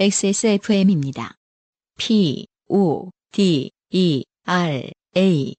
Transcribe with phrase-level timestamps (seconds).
[0.00, 1.34] XSFM입니다.
[1.98, 5.54] P, O, D, E, R, A.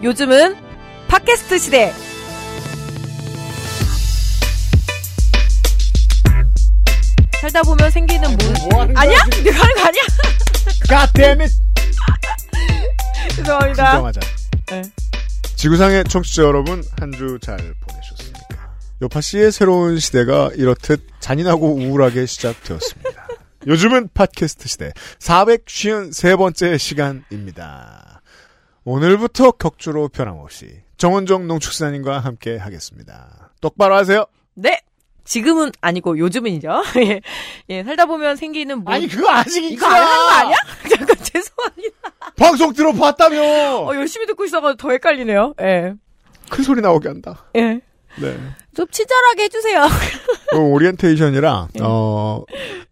[0.00, 0.54] 요즘은
[1.08, 1.92] 팟캐스트 시대.
[7.40, 9.18] 살다 보면 생기는 뭐, 뭐 하는 거야, 아니야?
[9.32, 9.42] 지금?
[9.42, 10.02] 내가 하는 거 아니야?
[10.86, 11.54] God damn it!
[13.34, 13.90] 죄송합니다.
[13.90, 14.20] 진정하자.
[14.70, 15.07] 네.
[15.58, 18.76] 지구상의 청취자 여러분, 한 주 잘 보내셨습니까?
[19.02, 23.28] 요파 씨의 새로운 시대가 이렇듯 잔인하고 우울하게 시작되었습니다.
[23.66, 28.22] 요즘은 팟캐스트 시대 453번째 시간입니다.
[28.84, 33.50] 오늘부터 격주로 변함없이 정원정 농축산인과 함께 하겠습니다.
[33.60, 34.26] 똑바로 하세요.
[34.54, 34.80] 네.
[35.28, 36.82] 지금은 아니고 요즘은이죠.
[37.04, 37.20] 예.
[37.68, 38.92] 예, 살다 보면 생기는 뭐.
[38.92, 40.56] 아니 그거 아직 이거 안 하는 거 아니야?
[40.88, 41.96] 잠깐 죄송합니다.
[42.36, 43.38] 방송 들어봤다며.
[43.86, 45.54] 어, 열심히 듣고 있어가지고 더 헷갈리네요.
[45.60, 45.94] 예.
[46.48, 47.44] 큰 소리 나오게 한다.
[47.56, 47.80] 예.
[48.20, 48.36] 네.
[48.74, 49.82] 좀 친절하게 해주세요.
[50.56, 52.42] 어, 오리엔테이션이라 어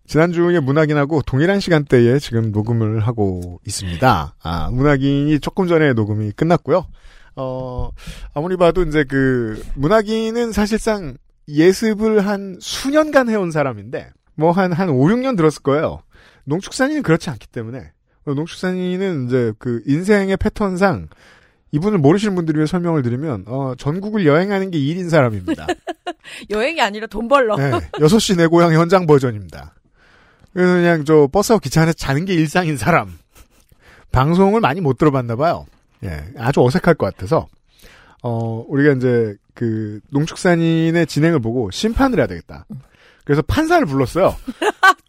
[0.07, 4.37] 지난주에 문학인하고 동일한 시간대에 지금 녹음을 하고 있습니다.
[4.43, 6.87] 아 문학인이 조금 전에 녹음이 끝났고요.
[7.37, 7.91] 어
[8.35, 11.17] 아무리 봐도 이제 그 문학인은 사실상
[11.49, 16.03] 예습을 한 수년간 해온 사람인데 뭐 한 한 5, 6년 들었을 거예요.
[16.45, 17.93] 농축산인은 그렇지 않기 때문에
[18.27, 21.09] 어, 농축산인은 이제 그 인생의 패턴상
[21.73, 25.67] 이분을 모르시는 분들을 위해 설명을 드리면 어 전국을 여행하는 게 일인 사람입니다.
[26.51, 27.57] 여행이 아니라 돈 벌러.
[27.57, 29.75] 네, 6시 내 고향 현장 버전입니다.
[30.53, 33.19] 그래서 그냥 저 버스하고 기차 안에서 자는 게 일상인 사람.
[34.13, 35.67] 방송을 많이 못 들어봤나 봐요.
[36.05, 37.47] 예, 아주 어색할 것 같아서
[38.23, 42.67] 어 우리가 이제 그 농축산인의 진행을 보고 심판을 해야 되겠다.
[43.25, 44.37] 그래서 판사를 불렀어요.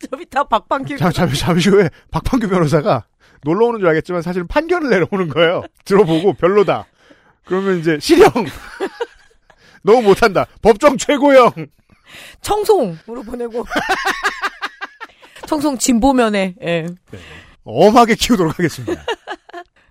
[0.10, 0.98] 저 밑에 박방길.
[0.98, 3.06] 잠, 잠시, 잠시 후에 박판규 변호사가
[3.44, 5.64] 놀러 오는 줄 알겠지만 사실은 판결을 내려오는 거예요.
[5.86, 6.88] 들어보고 별로다.
[7.46, 8.32] 그러면 이제 실형.
[9.84, 10.46] 너무 못한다.
[10.62, 11.52] 법정 최고형.
[12.42, 13.66] 청송으로 보내고.
[15.46, 16.88] 청송 진보면에, 예.
[17.64, 19.04] 엄하게 키우도록 하겠습니다.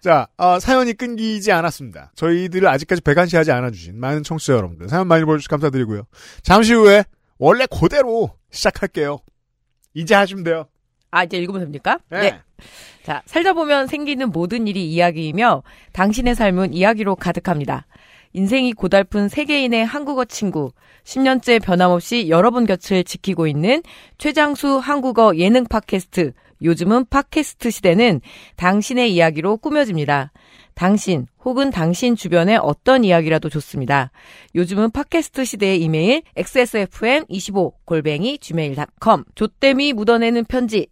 [0.00, 2.12] 자, 아, 사연이 끊기지 않았습니다.
[2.14, 6.02] 저희들을 아직까지 배관시하지 않아주신 많은 청취자 여러분들 사연 많이 보내주셔서 감사드리고요.
[6.42, 7.04] 잠시 후에
[7.38, 9.18] 원래 그대로 시작할게요.
[9.94, 10.66] 이제 하시면 돼요.
[11.10, 11.98] 아, 이제 읽으면 됩니까?
[12.10, 12.40] 네.
[13.02, 15.62] 자, 살다 보면 생기는 모든 일이 이야기이며
[15.92, 17.86] 당신의 삶은 이야기로 가득합니다.
[18.32, 20.72] 인생이 고달픈 세계인의 한국어 친구,
[21.04, 23.82] 10년째 변함없이 여러분 곁을 지키고 있는
[24.18, 26.32] 최장수 한국어 예능 팟캐스트,
[26.62, 28.20] 요즘은 팟캐스트 시대는
[28.56, 30.32] 당신의 이야기로 꾸며집니다.
[30.74, 34.10] 당신 혹은 당신 주변의 어떤 이야기라도 좋습니다.
[34.54, 40.88] 요즘은 팟캐스트 시대의 이메일 xsfm25 골뱅이 gmail.com 조땜이 묻어내는 편지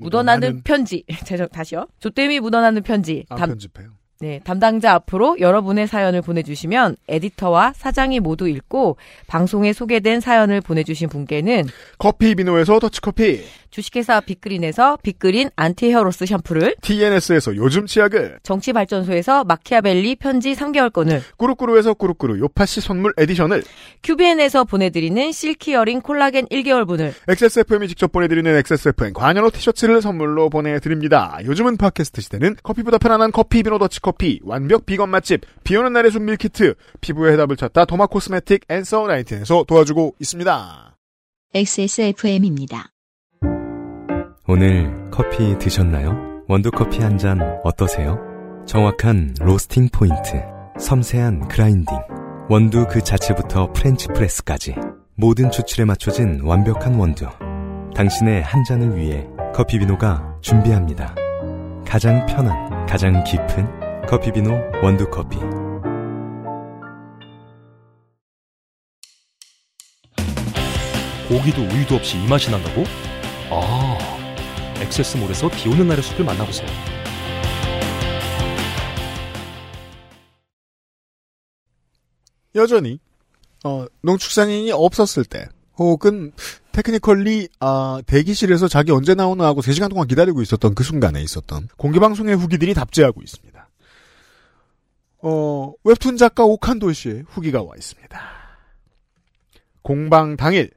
[0.00, 1.04] 묻어나는 편지.
[1.26, 1.86] 죄송, 다시요.
[2.00, 3.24] 조땜이 묻어나는 편지.
[3.28, 3.99] 안 담, 편집해요.
[4.22, 11.64] 네, 담당자 앞으로 여러분의 사연을 보내주시면 에디터와 사장이 모두 읽고 방송에 소개된 사연을 보내주신 분께는
[11.96, 20.16] 커피 비노에서 더치커피, 주식회사 빅그린에서 빅그린 anti hair loss 샴푸를 TNS에서 요즘 치약을, 정치발전소에서 마키아벨리
[20.16, 23.62] 편지 3개월권을 꾸루꾸루에서 꾸루꾸루 요파시 선물 에디션을,
[24.02, 31.38] 큐비엔에서 보내드리는 실키어링 콜라겐 1개월분을 XSFM이 직접 보내드리는 XSFM 관여로 티셔츠를 선물로 보내드립니다.
[31.46, 34.09] 요즘은 팟캐스트 시대는 커피보다 편안한 커피 비노 더치커피,
[34.44, 39.06] 완벽 비건 맛집, 비 오는 날의 숲 meal kit, 피부의 해답을 찾다 도마 코스메틱 Answer
[39.06, 40.96] Nineteen에서 도와주고 있습니다.
[41.54, 42.90] XSFM입니다.
[44.46, 46.42] 오늘 커피 드셨나요?
[46.48, 48.18] 원두 커피 한 잔 어떠세요?
[48.66, 50.42] 정확한 roasting point,
[50.78, 51.96] 섬세한 grinding,
[52.48, 54.74] 원두 그 자체부터 French press까지
[55.16, 57.26] 모든 추출에 맞춰진 완벽한 원두.
[57.94, 61.14] 당신의 한 잔을 위해 커피비노가 준비합니다.
[61.86, 64.50] 가장 편한, 가장 깊은 커피비노
[64.82, 65.36] 원두커피.
[71.28, 72.82] 고기도 우유도 없이 이 맛이 난다고?
[73.52, 73.96] 아,
[74.82, 76.66] XS몰에서 비 오는 날의 숲을 만나보세요.
[82.56, 82.98] 여전히
[83.62, 85.46] 어, 농축산인이 없었을 때
[85.76, 86.32] 혹은
[86.72, 92.34] 테크니컬리 아, 대기실에서 자기 언제 나오나 하고 3시간 동안 기다리고 있었던 그 순간에 있었던 공개방송의
[92.34, 93.69] 후기들이 답제하고 있습니다.
[95.22, 98.20] 어, 웹툰 작가 오칸도 씨의 후기가 와 있습니다.
[99.82, 100.70] 공방 당일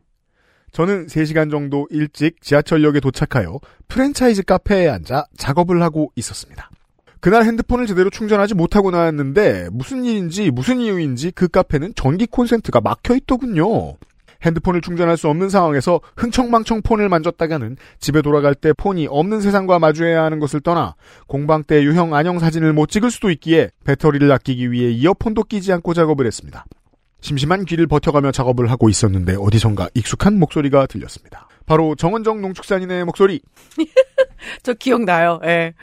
[0.71, 6.69] 저는 3시간 정도 일찍 지하철역에 도착하여 프랜차이즈 카페에 앉아 작업을 하고 있었습니다.
[7.19, 13.15] 그날 핸드폰을 제대로 충전하지 못하고 나왔는데 무슨 일인지 무슨 이유인지 그 카페는 전기 콘센트가 막혀
[13.15, 13.93] 있더군요.
[14.43, 20.23] 핸드폰을 충전할 수 없는 상황에서 흥청망청 폰을 만졌다가는 집에 돌아갈 때 폰이 없는 세상과 마주해야
[20.23, 20.95] 하는 것을 떠나
[21.27, 25.93] 공방 때 유형 안녕 사진을 못 찍을 수도 있기에 배터리를 아끼기 위해 이어폰도 끼지 않고
[25.93, 26.65] 작업을 했습니다.
[27.21, 31.47] 심심한 귀를 버텨가며 작업을 하고 있었는데 어디선가 익숙한 목소리가 들렸습니다.
[31.65, 33.41] 바로 정은정 농축산인의 목소리.
[34.63, 35.39] 저 기억나요.
[35.45, 35.73] 예.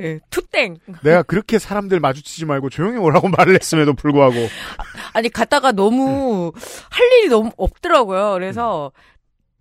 [0.00, 0.18] 예.
[0.30, 0.78] 투땡.
[1.02, 4.34] 내가 그렇게 사람들 마주치지 말고 조용히 오라고 말을 했음에도 불구하고
[5.12, 6.52] 아니 갔다가 너무
[6.90, 8.32] 할 일이 너무 없더라고요.
[8.34, 8.92] 그래서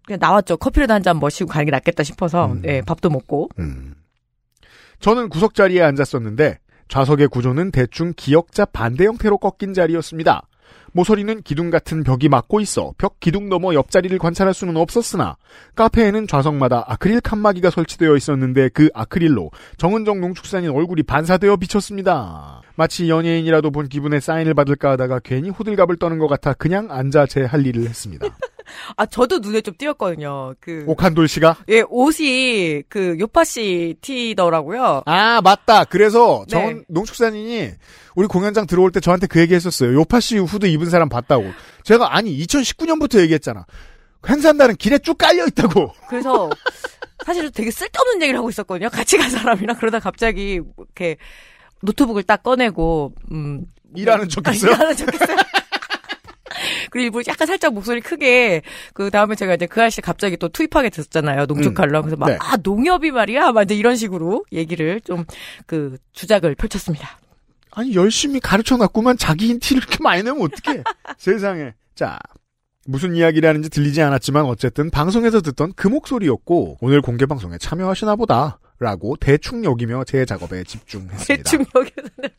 [0.06, 0.58] 그냥 나왔죠.
[0.58, 2.62] 커피를 한잔 마시고 가는 게 낫겠다 싶어서 음.
[2.66, 3.50] 예, 밥도 먹고.
[3.60, 3.96] 음.
[5.00, 6.60] 저는 구석 자리에 앉았었는데
[6.90, 10.49] 좌석의 구조는 대충 기역자 반대 형태로 꺾인 자리였습니다.
[10.94, 15.36] 모서리는 기둥 같은 벽이 막고 있어 벽 기둥 너머 옆자리를 관찰할 수는 없었으나
[15.76, 22.62] 카페에는 좌석마다 아크릴 칸막이가 설치되어 있었는데 그 아크릴로 정은정 농축산인 얼굴이 반사되어 비쳤습니다.
[22.76, 27.44] 마치 연예인이라도 본 기분에 사인을 받을까 하다가 괜히 호들갑을 떠는 것 같아 그냥 앉아 제
[27.50, 28.28] 할 일을 했습니다.
[28.98, 30.54] 아 저도 눈에 좀 띄었거든요.
[30.60, 35.04] 그 옥한돌 씨가 예, 옷이 그 요파 씨 티더라고요.
[35.06, 35.86] 아 맞다.
[35.86, 36.52] 그래서 네.
[36.52, 37.72] 정 농축산인이
[38.16, 39.94] 우리 공연장 들어올 때 저한테 그 얘기 했었어요.
[39.94, 41.52] 요파 씨 후드 입은 사람 봤다고.
[41.84, 43.66] 제가 아니 2019년부터 얘기했잖아.
[44.28, 45.94] 행사한다는 길에 쭉 깔려 있다고.
[46.10, 46.50] 그래서
[47.26, 48.90] 사실은 되게 쓸데없는 얘기를 하고 있었거든요.
[48.90, 51.18] 같이 간 사람이랑 그러다 갑자기 이렇게
[51.82, 54.72] 노트북을 딱 꺼내고 음 일하는 척했어요.
[54.72, 55.38] 일하는 척했어요.
[56.90, 58.62] 그리고 일부러 약간 살짝 목소리 크게
[58.94, 61.46] 그 다음에 제가 이제 그 아저씨 갑자기 또 투입하게 됐었잖아요.
[61.46, 62.38] 농축 칼럼 그래서 막 네.
[62.40, 65.26] 아 농협이 말이야, 막 이제 이런 식으로 얘기를 좀
[65.66, 67.20] 그 주작을 펼쳤습니다.
[67.72, 70.84] 아니 열심히 가르쳐 놨구만 자기인 티를 이렇게 많이 내면 어떡해.
[71.18, 71.74] 세상에.
[71.96, 72.20] 자.
[72.86, 78.60] 무슨 이야기를 하는지 들리지 않았지만 어쨌든 방송에서 듣던 그 목소리였고 오늘 공개 방송에 참여하시나 보다
[78.80, 81.36] 라고 대충 여기며 제 작업에 집중했습니다.
[81.36, 82.30] 대충 여기서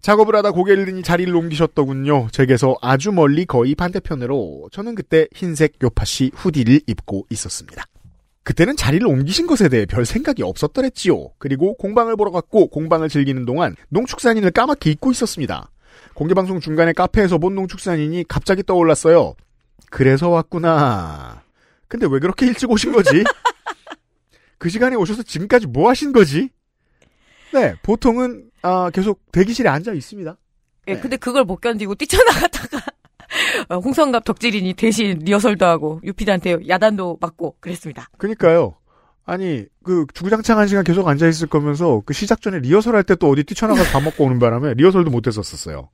[0.00, 2.28] 작업을 하다 고개를 드니 자리를 옮기셨더군요.
[2.32, 7.84] 제게서 아주 멀리 거의 반대편으로 저는 그때 흰색 요파시 후디를 입고 있었습니다.
[8.42, 11.32] 그때는 자리를 옮기신 것에 대해 별 생각이 없었더랬지요.
[11.38, 15.70] 그리고 공방을 보러 갔고 공방을 즐기는 동안 농축산인을 까맣게 잊고 있었습니다.
[16.14, 19.34] 공개방송 중간에 카페에서 본 농축산인이 갑자기 떠올랐어요.
[19.90, 21.42] 그래서 왔구나.
[21.88, 23.24] 근데 왜 그렇게 일찍 오신 거지?
[24.58, 26.50] 그 시간에 오셔서 지금까지 뭐 하신 거지?
[27.52, 30.36] 네, 보통은 아, 계속 대기실에 앉아 있습니다.
[30.88, 31.00] 예, 네.
[31.00, 32.82] 근데 그걸 못 견디고 뛰쳐나갔다가
[33.68, 38.08] 어, 홍성갑 덕질인이 대신 리허설도 하고 유피디한테 야단도 맞고 그랬습니다.
[38.18, 38.74] 그니까요.
[39.24, 43.14] 아니, 그, 주구장창 한 시간 계속 앉아 있을 거면서, 그 시작 전에 리허설 할 때
[43.14, 45.88] 또 어디 뛰쳐나가서 밥 먹고 오는 바람에 리허설도 못 했었어요.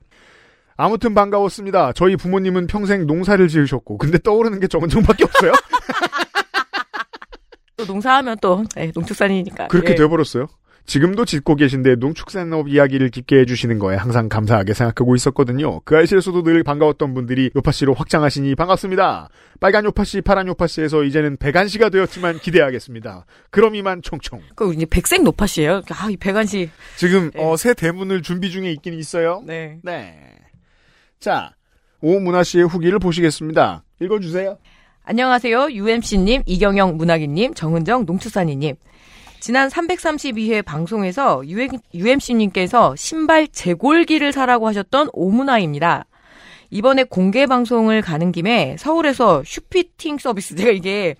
[0.75, 1.93] 아무튼 반가웠습니다.
[1.93, 5.51] 저희 부모님은 평생 농사를 지으셨고, 근데 떠오르는 게 정은정밖에 없어요?
[7.77, 9.67] 또 농사하면 또 예, 농축산이니까.
[9.67, 9.95] 그렇게 예.
[9.95, 10.47] 돼버렸어요.
[10.87, 15.81] 지금도 짓고 계신데 농축산업 이야기를 깊게 해주시는 거에 항상 감사하게 생각하고 있었거든요.
[15.81, 19.27] 그 아이실에서도 늘 반가웠던 분들이 요파씨로 확장하시니 반갑습니다.
[19.59, 23.25] 빨간 요파씨, 파란 요파씨에서 이제는 백안씨가 되었지만 기대하겠습니다.
[23.49, 24.41] 그럼 이만 총총.
[24.55, 25.81] 그 이제 백색 노파씨예요.
[25.89, 26.69] 아, 이 백안씨.
[26.95, 27.43] 지금 네.
[27.43, 29.43] 어, 새 대문을 준비 중에 있긴 있어요.
[29.45, 29.79] 네.
[29.83, 30.17] 네.
[31.19, 31.51] 자,
[31.99, 33.83] 오문화 씨의 후기를 보시겠습니다.
[33.99, 34.57] 읽어주세요.
[35.03, 35.69] 안녕하세요.
[35.71, 38.75] UMC님, 이경영 문학인님, 정은정 농축산인님.
[39.39, 41.41] 지난 332회 방송에서
[41.93, 46.05] UMC님께서 신발 재골기를 사라고 하셨던 오문화입니다.
[46.69, 51.15] 이번에 공개 방송을 가는 김에 서울에서 shoe fitting 서비스, 제가 이게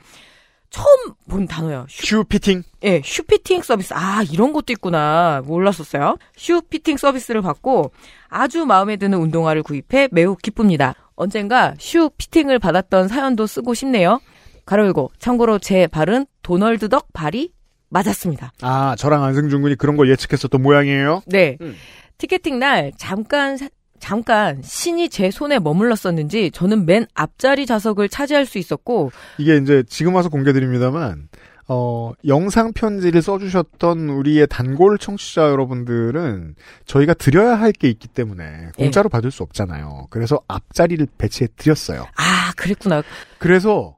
[0.69, 1.85] 처음 본 단어예요.
[1.89, 2.63] shoe, shoe fitting.
[2.83, 3.93] 예, shoe fitting 서비스.
[3.95, 5.41] 아, 이런 것도 있구나.
[5.45, 6.17] 몰랐었어요.
[6.35, 7.91] shoe fitting 서비스를 받고
[8.27, 10.93] 아주 마음에 드는 운동화를 구입해 매우 기쁩니다.
[11.15, 14.19] 언젠가 슈피팅을 받았던 사연도 쓰고 싶네요.
[14.65, 15.11] 가로 열고.
[15.19, 17.51] 참고로 제 발은 도널드 덕 발이
[17.89, 18.51] 맞았습니다.
[18.61, 21.21] 아, 저랑 안승준 군이 그런 걸 예측했었던 모양이에요.
[21.27, 21.57] 네.
[21.61, 21.75] 음.
[22.17, 28.57] 티켓팅 날 잠깐 사- 잠깐 신이 제 손에 머물렀었는지 저는 맨 앞자리 좌석을 차지할 수
[28.59, 31.29] 있었고 이게 이제 지금 와서 공개드립니다만,
[31.67, 39.09] 어, 영상 편지를 써주셨던 우리의 단골 청취자 여러분들은 저희가 드려야 할 게 있기 때문에 공짜로
[39.09, 40.07] 받을 수 없잖아요.
[40.09, 42.05] 그래서 앞자리를 배치해 드렸어요.
[42.15, 43.03] 아 그랬구나.
[43.39, 43.96] 그래서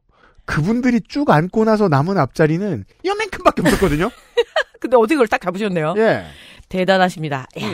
[0.50, 4.10] 그분들이 쭉 앉고 나서 남은 앞자리는 요만큼밖에 없었거든요.
[4.82, 5.94] 근데 어디 그걸 딱 잡으셨네요.
[5.98, 6.26] 예.
[6.70, 7.46] 대단하십니다.
[7.62, 7.68] 야.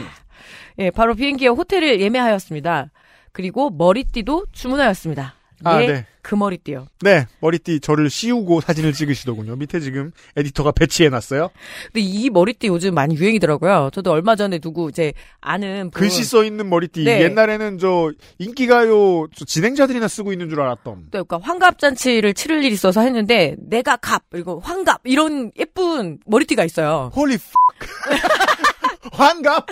[0.80, 2.92] 예, 바로 비행기에 호텔을 예매하였습니다.
[3.32, 5.36] 그리고 머리띠도 주문하였습니다.
[5.64, 6.06] 아, 예, 네.
[6.26, 6.88] 그 머리띠요.
[7.02, 9.58] 네, 머리띠 저를 씌우고 사진을 찍으시더군요.
[9.58, 11.52] 밑에 지금 에디터가 배치해 놨어요.
[11.94, 13.92] 근데 이 머리띠 요즘 많이 유행이더라고요.
[13.94, 17.04] 저도 얼마 전에 누구 이제 아는 분 글씨 써 있는 머리띠.
[17.04, 17.22] 네.
[17.22, 21.10] 옛날에는 저 인기가요 저 진행자들이나 쓰고 있는 줄 알았던.
[21.12, 26.66] 또 그러니까 환갑 잔치를 치를 일이 있어서 했는데 내가 갑 그리고 환갑 이런 예쁜 머리띠가
[26.66, 27.12] 있어요.
[27.16, 27.38] holy
[29.14, 29.68] 환갑.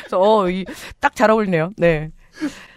[0.00, 1.70] 그래서 어딱 잘 어울리네요.
[1.78, 2.10] 네.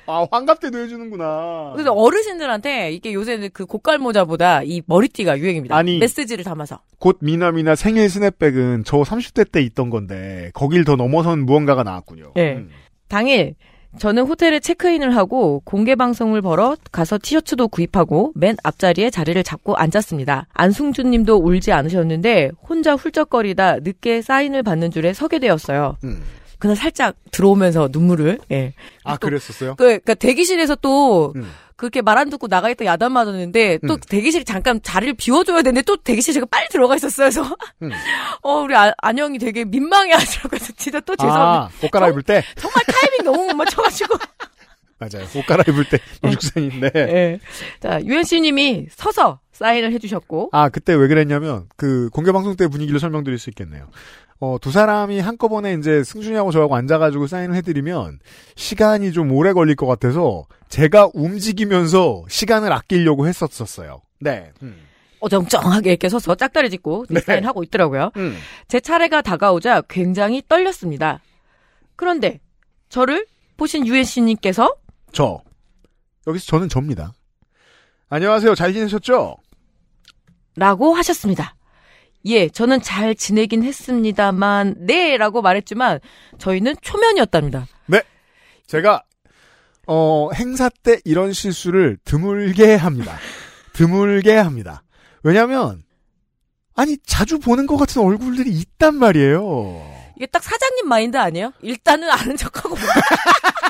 [0.09, 1.71] 아, 환갑 때도 해주는구나.
[1.73, 5.75] 그래서 어르신들한테 이게 요새는 그 고깔 모자보다 이 머리띠가 유행입니다.
[5.75, 5.99] 아니.
[5.99, 6.79] 메시지를 담아서.
[6.97, 12.33] 곧 미남이나 생일 스냅백은 저 30대 때 있던 건데, 거길 더 넘어선 무언가가 나왔군요.
[12.37, 12.53] 예.
[12.53, 12.69] 음.
[13.07, 13.55] 당일
[13.97, 20.47] 저는 호텔에 체크인을 하고 공개 방송을 벌어 가서 티셔츠도 구입하고 맨 앞자리에 자리를 잡고 앉았습니다.
[20.53, 25.97] 안승준 님도 울지 않으셨는데 혼자 훌쩍거리다 늦게 사인을 받는 줄에 서게 되었어요.
[26.03, 26.21] 음.
[26.59, 28.73] 그날 살짝 들어오면서 눈물을 예.
[29.03, 29.75] 아, 또- 그랬었어요?
[29.75, 31.49] 그, 그러니까 대기실에서 또 음.
[31.77, 33.99] 그렇게 말 안 듣고 나가 있다 야단 맞았는데 또 음.
[34.09, 37.29] 대기실 잠깐 자리를 비워줘야 되는데 또 대기실 제가 빨리 들어가 있었어요.
[37.29, 37.89] 그래서 음.
[38.43, 40.49] 어 우리 아, 안영이 되게 민망해하더라고요.
[40.49, 41.63] 그래서 진짜 또 죄송합니다.
[41.73, 42.43] 아, 옷 갈아입을 때?
[42.57, 44.17] 정말 타이밍 너무 못 맞춰가지고.
[44.99, 45.25] 맞아요.
[45.33, 46.91] 옷 갈아입을 때 노죽산인데.
[46.95, 47.39] 예.
[47.79, 53.37] 자 유현 씨님이 서서 사인을 해주셨고 아, 그때 왜 그랬냐면, 그, 공개방송 때 분위기를 설명드릴
[53.37, 53.89] 수 있겠네요.
[54.39, 58.19] 어, 두 사람이 한꺼번에 이제 승준이하고 저하고 앉아가지고 사인을 해드리면,
[58.55, 64.01] 시간이 좀 오래 걸릴 것 같아서, 제가 움직이면서 시간을 아끼려고 했었었어요.
[64.21, 64.51] 네.
[64.61, 64.87] 음.
[65.19, 67.19] 어정쩡하게 이렇게 서서 짝다리 짚고 네.
[67.19, 68.11] 사인하고 있더라고요.
[68.15, 68.37] 음.
[68.69, 71.19] 제 차례가 다가오자 굉장히 떨렸습니다.
[71.97, 72.39] 그런데
[72.87, 73.25] 저를
[73.57, 74.73] 보신 유현씨님께서
[75.11, 75.41] 저.
[76.25, 77.11] 여기서 저는 접니다.
[78.07, 78.55] 안녕하세요.
[78.55, 79.35] 잘 지내셨죠?
[80.59, 81.55] 라고 하셨습니다.
[82.25, 86.01] 예, 저는 잘 지내긴 했습니다만, 네, 라고 말했지만,
[86.37, 87.67] 저희는 초면이었답니다.
[88.67, 89.01] 제가,
[89.87, 93.17] 어, 행사 때 이런 실수를 드물게 합니다.
[93.73, 94.83] 드물게 합니다.
[95.23, 95.81] 왜냐면,
[96.75, 99.97] 아니, 자주 보는 것 같은 얼굴들이 있단 말이에요.
[100.17, 101.53] 이게 딱 사장님 마인드 아니에요?
[101.61, 102.75] 일단은 아는 척하고.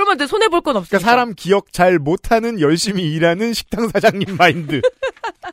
[0.00, 0.96] 그러면 내 손해 볼 건 없으니까.
[0.98, 4.80] 그러니까 사람 기억 잘 못하는 열심히 일하는 식당 사장님 마인드.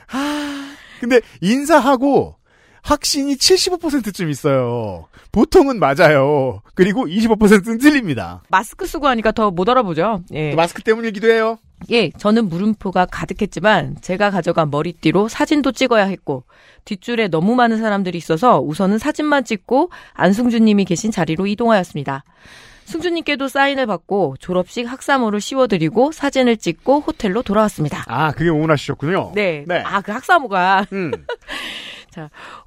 [0.07, 0.69] 하,
[1.01, 2.35] 근데 인사하고
[2.81, 5.07] 확신이 75%쯤 있어요.
[5.33, 6.61] 보통은 맞아요.
[6.75, 8.41] 그리고 25%는 틀립니다.
[8.47, 10.21] 마스크 쓰고 하니까 더 못 알아보죠.
[10.33, 10.55] 예.
[10.55, 11.59] 마스크 때문이기도 해요.
[11.91, 16.43] 예, 저는 물음표가 가득했지만 제가 가져간 머리띠로 사진도 찍어야 했고
[16.85, 22.23] 뒷줄에 너무 많은 사람들이 있어서 우선은 사진만 찍고 안승준 님이 계신 자리로 이동하였습니다.
[22.87, 28.05] 승준님께도 사인을 받고 졸업식 학사모를 씌워드리고 사진을 찍고 호텔로 돌아왔습니다.
[28.07, 29.33] 아, 그게 오은하 씨였군요.
[29.35, 29.65] 네.
[29.67, 29.81] 네.
[29.85, 31.11] 아, 그 학사모가 음.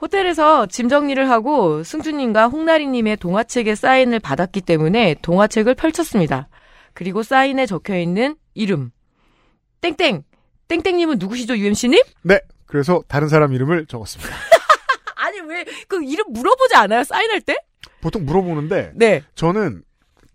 [0.01, 6.49] 호텔에서 짐 정리를 하고 승준님과 홍나리님의 동화책에 사인을 받았기 때문에 동화책을 펼쳤습니다.
[6.93, 8.91] 그리고 사인에 적혀 있는 이름.
[9.81, 10.23] 땡땡.
[10.69, 11.99] 땡땡님은 누구시죠, UMC님?
[12.23, 12.39] 네.
[12.67, 14.31] 그래서 다른 사람 이름을 적었습니다.
[15.17, 17.57] 아니, 왜, 그 이름 물어보지 않아요, 사인할 때?
[18.03, 19.23] 보통 물어보는데 네.
[19.35, 19.83] 저는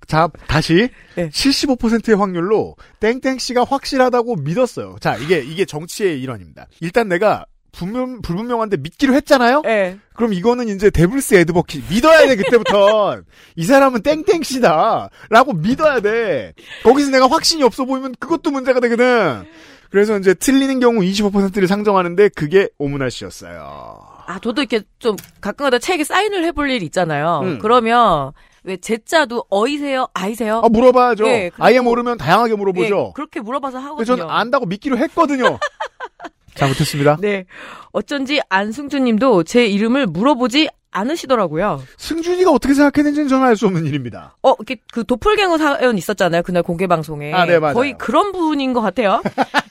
[0.08, 1.30] 자 다시 네.
[1.30, 4.98] 75%의 확률로 땡땡 씨가 확실하다고 믿었어요.
[5.00, 6.68] 자 이게 이게 정치의 일환입니다.
[6.82, 9.62] 일단 내가 분명 불분명한데 믿기로 했잖아요.
[9.64, 10.00] 네.
[10.14, 13.22] 그럼 이거는 이제 데블스 에드버키 믿어야 돼 그때부터
[13.56, 16.54] 이 사람은 땡땡 씨다 라고 믿어야 돼.
[16.84, 19.44] 거기서 내가 확신이 없어 보이면 그것도 문제가 되거든.
[19.90, 24.16] 그래서 이제 틀리는 경우 25%를 상정하는데 그게 오문하 씨였어요.
[24.28, 27.42] 아, 저도 이렇게 좀 가끔가다 책에 사인을 해볼 일이 있잖아요.
[27.44, 27.60] 음.
[27.60, 28.32] 그러면
[28.66, 30.62] 왜 제자도 어이세요, 아이세요?
[30.64, 31.28] 아 물어봐야죠.
[31.28, 33.14] 예, 아예 모르면 다양하게 예, 물어보죠.
[33.14, 34.04] 그렇게 물어봐서 하거든요.
[34.06, 35.60] 저는 안다고 믿기로 했거든요.
[36.56, 37.18] 잘못했습니다.
[37.22, 37.46] 네.
[37.92, 41.84] 어쩐지 안승준 님도 제 이름을 물어보지 않으시더라고요.
[41.98, 44.38] 승준이가 어떻게 생각했는지는 저는 알 수 없는 일입니다.
[44.42, 46.42] 어, 이렇게 그 도플갱어 사연 있었잖아요.
[46.44, 47.34] 그날 공개 방송에.
[47.34, 47.74] 아, 네, 맞아요.
[47.74, 49.22] 거의 그런 분인 것 같아요.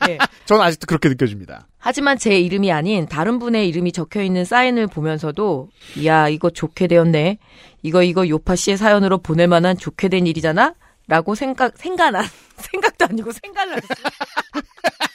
[0.09, 0.19] 예.
[0.45, 1.67] 저는 아직도 그렇게 느껴집니다.
[1.79, 7.39] 하지만 제 이름이 아닌 다른 분의 이름이 적혀 있는 사인을 보면서도 이야, 이거 좋게 되었네.
[7.83, 10.75] 이거 이거 요파 씨의 사연으로 보낼 만한 좋게 된 일이잖아.
[11.07, 12.25] 라고 생각 생각난
[12.57, 14.09] 생각도 아니고 생각을 했어요.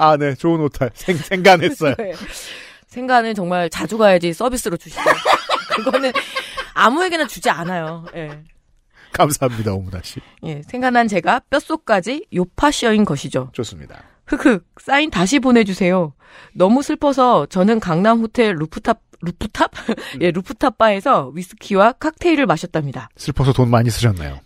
[0.00, 0.34] 아, 네.
[0.34, 0.90] 좋은 오탈.
[0.94, 1.94] 생, 생간했어요.
[1.98, 2.12] 네.
[2.86, 5.02] 생간은 정말 자주 가야지 서비스로 주시죠.
[5.76, 6.10] 그거는
[6.72, 8.06] 아무에게나 주지 않아요.
[8.14, 8.42] 예.
[9.12, 10.20] 감사합니다, 오무다 씨.
[10.44, 13.50] 예, 생각난 제가 뼛속까지 요파시어인 것이죠.
[13.52, 14.02] 좋습니다.
[14.26, 16.14] 흑흑, 사인 다시 보내주세요.
[16.54, 19.70] 너무 슬퍼서 저는 강남 호텔 rooftop, rooftop?
[20.20, 23.10] 예, rooftop bar에서 위스키와 칵테일을 마셨답니다.
[23.16, 24.40] 슬퍼서 돈 많이 쓰셨나요?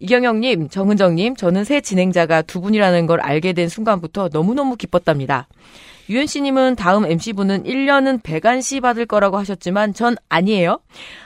[0.00, 5.48] 이경영님, 정은정님, 저는 새 진행자가 두 분이라는 걸 알게 된 순간부터 너무너무 기뻤답니다.
[6.10, 10.80] UMC님은 다음 MC분은 1년은 백안시 받을 거라고 하셨지만 전 아니에요.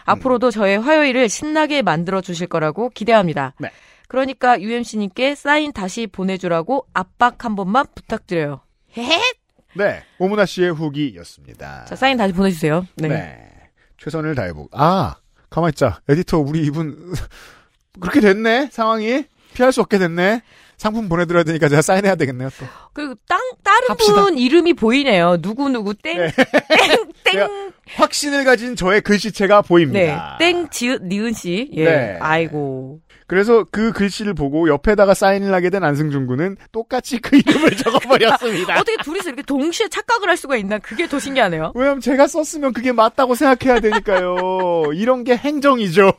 [0.04, 3.54] 앞으로도 저의 화요일을 신나게 만들어 주실 거라고 기대합니다.
[3.58, 3.70] 네.
[4.08, 8.60] 그러니까 UMC님께 사인 다시 보내주라고 압박 한 번만 부탁드려요.
[8.96, 9.41] 헤헤!
[9.74, 10.02] 네.
[10.18, 11.84] 오무나 씨의 후기였습니다.
[11.86, 12.86] 자, 사인 다시 보내주세요.
[12.96, 13.08] 네.
[13.08, 13.48] 네.
[13.98, 14.68] 최선을 다해보고.
[14.72, 15.16] 아,
[15.50, 16.00] 가만있자.
[16.08, 17.12] 에디터, 우리 이분,
[18.00, 18.68] 그렇게 됐네?
[18.72, 19.24] 상황이?
[19.54, 20.42] 피할 수 없게 됐네?
[20.78, 22.66] 상품 보내드려야 되니까 제가 사인해야 되겠네요, 또.
[22.92, 24.22] 그리고 땅 다른 합시다.
[24.24, 25.36] 분 이름이 보이네요.
[25.40, 26.32] 누구 누구 땡 네.
[26.34, 27.06] 땡
[27.38, 27.72] 땡.
[27.94, 30.36] 확신을 가진 저의 글씨체가 네, 보입니다.
[30.40, 31.70] 땡 지읒 니은 씨.
[31.74, 31.84] 예.
[31.84, 32.18] 네.
[32.20, 32.98] 아이고.
[33.32, 38.74] 그래서 그 글씨를 보고 옆에다가 사인을 하게 된 안승준 군은 똑같이 그 이름을 적어버렸습니다.
[38.78, 40.78] 어떻게 둘이서 이렇게 동시에 착각을 할 수가 있나?
[40.78, 41.72] 그게 더 신기하네요.
[41.74, 44.92] 왜냐면 제가 썼으면 그게 맞다고 생각해야 되니까요.
[44.92, 46.12] 이런 게 행정이죠.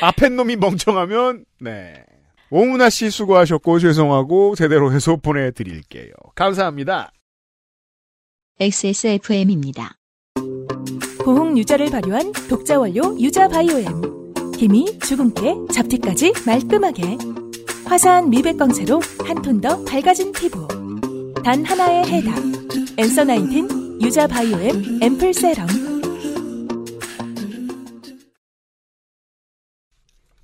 [0.00, 2.02] 앞엔 놈이 멍청하면, 네.
[2.48, 6.12] 오문아 씨 수고하셨고 죄송하고 제대로 해서 보내드릴게요.
[6.34, 7.12] 감사합니다.
[8.58, 9.98] XSFM입니다.
[11.26, 14.27] 보홍 유자를 발효한 독자 원료 유자 바이오엠.
[14.58, 17.16] 힘이 주근깨, 잡티까지 말끔하게.
[17.86, 20.66] 화사한 미백 광채로 한 톤 더 밝아진 피부.
[21.44, 22.34] 단 하나의 해답.
[22.98, 25.68] 엔서 나인틴 유자 바이오엠 앰플 세럼.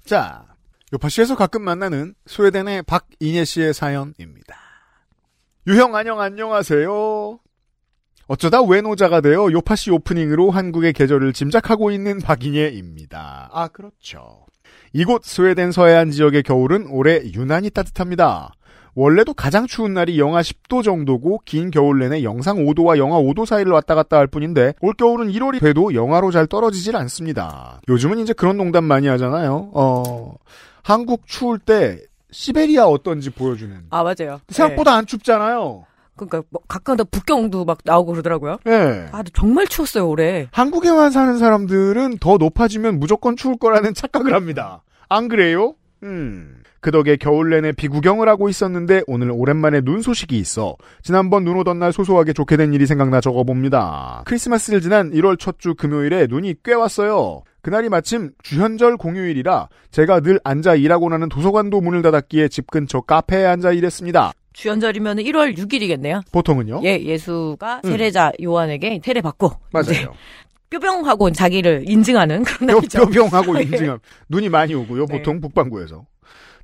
[0.05, 0.47] 자,
[0.93, 4.57] 요파시에서 가끔 만나는 스웨덴의 박인예 씨의 사연입니다.
[5.67, 7.41] 유형 안녕 안녕하세요.
[8.27, 13.51] 어쩌다 외노자가 되어 요파시 오프닝으로 한국의 계절을 짐작하고 있는 박인예입니다.
[13.53, 14.47] 아, 그렇죠.
[14.93, 18.55] 이곳 스웨덴 서해안 지역의 겨울은 올해 유난히 따뜻합니다.
[18.95, 23.73] 원래도 가장 추운 날이 영하 10도 정도고 긴 겨울 내내 영상 5도와 영하 5도 사이를
[23.73, 27.81] 왔다 갔다 할 뿐인데 올겨울은 1월이 돼도 영하로 잘 떨어지질 않습니다.
[27.89, 29.71] 요즘은 이제 그런 농담 많이 하잖아요.
[29.75, 30.37] 어,
[30.85, 31.99] 한국 추울 때
[32.31, 33.77] 시베리아 어떤지 보여주는.
[33.91, 34.41] 아 맞아요.
[34.49, 35.85] 생각보다 안 춥잖아요.
[36.19, 36.27] 네.
[36.27, 38.59] 그러니까 뭐 가까운데 북경도 막 나오고 그러더라고요.
[38.67, 39.07] 예.
[39.13, 40.49] 아, 정말 추웠어요 올해.
[40.53, 44.83] 한국에만 사는 사람들은 더 높아지면 무조건 추울 거라는 착각을 합니다.
[45.09, 45.75] 안 그래요?
[46.03, 46.61] 음.
[46.81, 51.79] 그 덕에 겨울 내내 비구경을 하고 있었는데 오늘 오랜만에 눈 소식이 있어 지난번 눈 오던
[51.79, 54.23] 날 소소하게 좋게 된 일이 생각나 적어봅니다.
[54.27, 57.43] 크리스마스를 지난 1월 첫 주 금요일에 눈이 꽤 왔어요.
[57.63, 63.47] 그날이 마침 주현절 공휴일이라 제가 늘 앉아 일하고 나는 도서관도 문을 닫았기에 집 근처 카페에
[63.47, 64.33] 앉아 일했습니다.
[64.55, 66.23] 주연절이면 1월 6일이겠네요.
[66.33, 66.81] 보통은요?
[66.85, 67.91] 예, 예수가 음.
[67.91, 70.15] 세례자 요한에게 세례 받고 맞아요.
[70.71, 73.01] 뾰병하고 자기를 인증하는 그런 날이죠.
[73.59, 73.63] 예.
[73.63, 73.99] 인증함.
[74.29, 75.07] 눈이 많이 오고요.
[75.07, 75.19] 네.
[75.19, 76.05] 보통 북반구에서.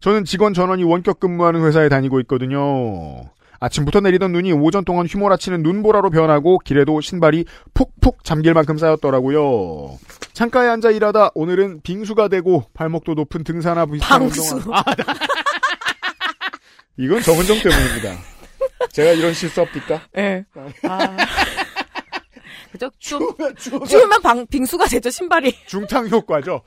[0.01, 3.23] 저는 직원 전원이 원격 근무하는 회사에 다니고 있거든요.
[3.63, 7.45] 아침부터 내리던 눈이 오전 동안 휘몰아치는 눈보라로 변하고 길에도 신발이
[7.75, 9.99] 푹푹 잠길 만큼 쌓였더라고요.
[10.33, 14.57] 창가에 앉아 일하다 오늘은 빙수가 되고 발목도 높은 등산화 비슷한 방수.
[14.57, 14.79] 운동화.
[14.79, 15.15] 아, 나-
[17.01, 18.19] 이건 정은정 때문입니다.
[18.93, 20.03] 제가 이런 실수합니까?
[20.19, 20.45] 예.
[20.83, 21.17] 아.
[22.71, 22.91] 그죠?
[22.99, 25.65] 좀 추우면 추우면 방, 빙수가 되죠 신발이.
[25.67, 26.63] 중탕 효과죠.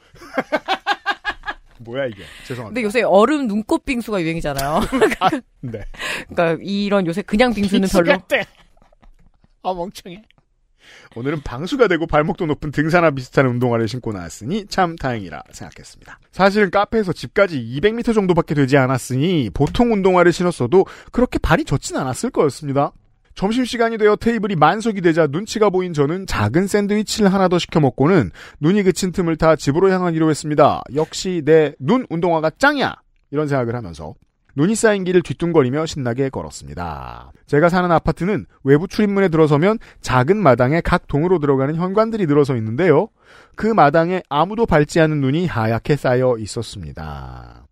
[1.80, 2.24] 뭐야 이게?
[2.48, 2.69] 죄송합니다.
[2.69, 4.82] 근데 요새 얼음 눈꽃 빙수가 유행이잖아요.
[5.62, 5.86] 네.
[6.30, 8.13] 그러니까 이런 요새 그냥 빙수는 별로.
[9.62, 10.24] 아 멍청해.
[11.15, 16.19] 오늘은 방수가 되고 발목도 높은 등산화 비슷한 운동화를 신고 나왔으니 참 다행이라 생각했습니다.
[16.32, 22.91] 사실은 카페에서 집까지 200m 정도밖에 되지 않았으니 보통 운동화를 신었어도 그렇게 발이 젖진 않았을 거였습니다.
[23.36, 28.29] 점심시간이 되어 테이블이 만석이 되자 눈치가 보인 저는 작은 샌드위치를 하나 더 시켜 먹고는
[28.60, 30.82] 눈이 그친 틈을 타 집으로 향하기로 했습니다.
[30.93, 32.95] 역시 내 눈 운동화가 짱이야!
[33.32, 34.13] 이런 생각을 하면서
[34.56, 37.32] 눈이 쌓인 길을 뒤뚱거리며 신나게 걸었습니다.
[37.48, 43.10] 제가 사는 아파트는 외부 출입문에 들어서면 작은 마당에 각 동으로 들어가는 현관들이 늘어서 있는데요.
[43.56, 47.68] 그 마당에 아무도 밟지 않은 눈이 하얗게 쌓여 있었습니다.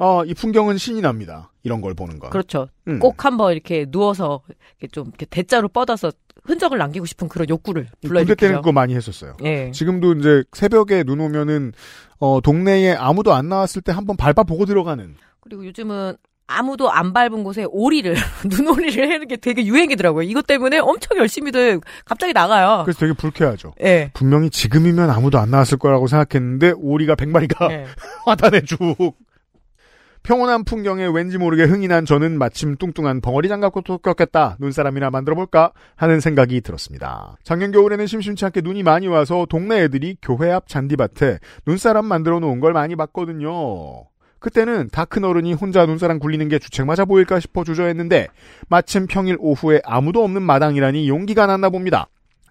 [0.00, 1.50] 아, 이 풍경은 신이 납니다.
[1.64, 2.30] 이런 걸 보는 건.
[2.30, 2.68] 그렇죠.
[2.86, 2.98] 음.
[2.98, 4.42] 꼭 한번 이렇게 누워서
[4.78, 6.12] 이렇게 좀 이렇게 대자로 뻗어서
[6.44, 8.56] 흔적을 남기고 싶은 그런 욕구를 군대 때는 불러일으키죠.
[8.56, 9.36] 그거 많이 했었어요.
[9.44, 9.70] 예.
[9.72, 11.72] 지금도 이제 새벽에 눈 오면은
[12.18, 15.14] 어 동네에 아무도 안 나왔을 때 한번 밟아보고 들어가는
[15.48, 16.14] 그리고 요즘은
[16.46, 20.22] 아무도 안 밟은 곳에 오리를 눈오리를 하는 게 되게 유행이더라고요.
[20.22, 22.82] 이것 때문에 엄청 열심히들 갑자기 나가요.
[22.84, 23.74] 그래서 되게 불쾌하죠.
[23.82, 24.10] 예.
[24.14, 27.86] 분명히 지금이면 아무도 안 나왔을 거라고 생각했는데 오리가 100마리가 예.
[28.24, 28.78] 화단에 쭉.
[30.22, 34.56] 평온한 풍경에 왠지 모르게 흥이 난 저는 마침 뚱뚱한 벙어리 장갑도 꼈겠다.
[34.58, 35.72] 눈사람이나 만들어볼까?
[35.96, 37.36] 하는 생각이 들었습니다.
[37.44, 42.60] 작년 겨울에는 심심치 않게 눈이 많이 와서 동네 애들이 교회 앞 잔디밭에 눈사람 만들어 놓은
[42.60, 44.04] 걸 많이 봤거든요.
[44.40, 48.28] 그때는 다 큰 어른이 혼자 눈사람 굴리는 게 주책 맞아 보일까 싶어 주저했는데
[48.68, 52.06] 마침 평일 오후에 아무도 없는 마당이라니 용기가 났나 봅니다.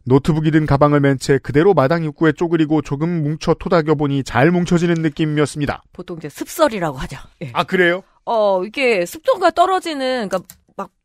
[0.06, 4.52] 노트북 이 든 가방을 맨 채 그대로 마당 입구에 쪼그리고 조금 뭉쳐 토닥여 보니 잘
[4.52, 5.84] 뭉쳐지는 느낌이었습니다.
[5.94, 7.18] 보통 이제 습설이라고 하죠.
[7.42, 7.50] 예.
[7.54, 8.04] 아 그래요?
[8.26, 10.46] 어, 이게 습도가 떨어지는, 그러니까 막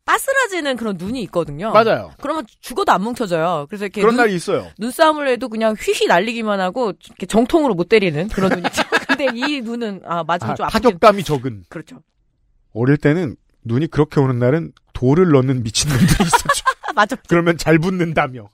[0.05, 1.71] 빠스라지는 그런 눈이 있거든요.
[1.73, 2.11] 맞아요.
[2.21, 3.67] 그러면 죽어도 안 뭉쳐져요.
[3.69, 4.69] 그래서 이렇게 그런 눈, 날이 있어요.
[4.79, 8.83] 눈싸움을 해도 그냥 휘휘 날리기만 하고 이렇게 정통으로 못 때리는 그런 눈이죠.
[9.07, 10.67] 근데 이 눈은 아 맞으면 아, 좀.
[10.69, 11.65] 타격감이 적은.
[11.69, 12.03] 그렇죠.
[12.75, 16.65] 어릴 때는 눈이 그렇게 오는 날은 돌을 넣는 미친놈들이 있었죠.
[16.89, 17.17] 아, 맞아.
[17.29, 18.51] 그러면 잘 붙는다며.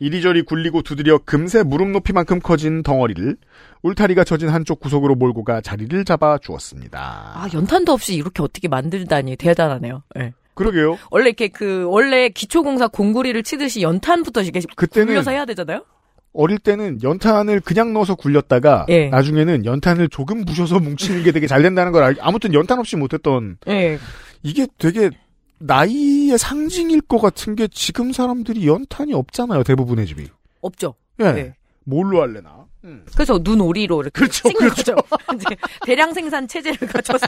[0.00, 3.36] 이리저리 굴리고 두드려 금세 무릎 높이만큼 커진 덩어리를
[3.82, 7.32] 울타리가 젖은 한쪽 구석으로 몰고 가 자리를 잡아 주었습니다.
[7.34, 10.04] 아, 연탄도 없이 이렇게 어떻게 만들다니 대단하네요.
[10.20, 10.34] 예.
[10.58, 10.98] 그러게요.
[11.10, 15.84] 원래 이렇게 그 원래 기초공사 공구리를 치듯이 연탄부터 이렇게 그때는 굴려서 해야 되잖아요.
[16.32, 19.08] 어릴 때는 연탄을 그냥 넣어서 굴렸다가 예.
[19.08, 23.56] 나중에는 연탄을 조금 부셔서 뭉치는 게 되게 잘 된다는 걸 알, 아무튼 연탄 없이 못했던
[23.66, 23.98] 예.
[24.42, 25.10] 이게 되게
[25.58, 30.28] 나이의 상징일 것 같은 게 지금 사람들이 연탄이 없잖아요 대부분의 집이
[30.60, 30.94] 없죠.
[31.20, 31.54] 예 네.
[31.84, 33.04] 뭘로 할래 나 음.
[33.14, 34.94] 그래서 눈오리로 이렇게 그렇죠, 찍는 거죠.
[35.34, 37.26] 이제 대량 생산 체제를 갖춰서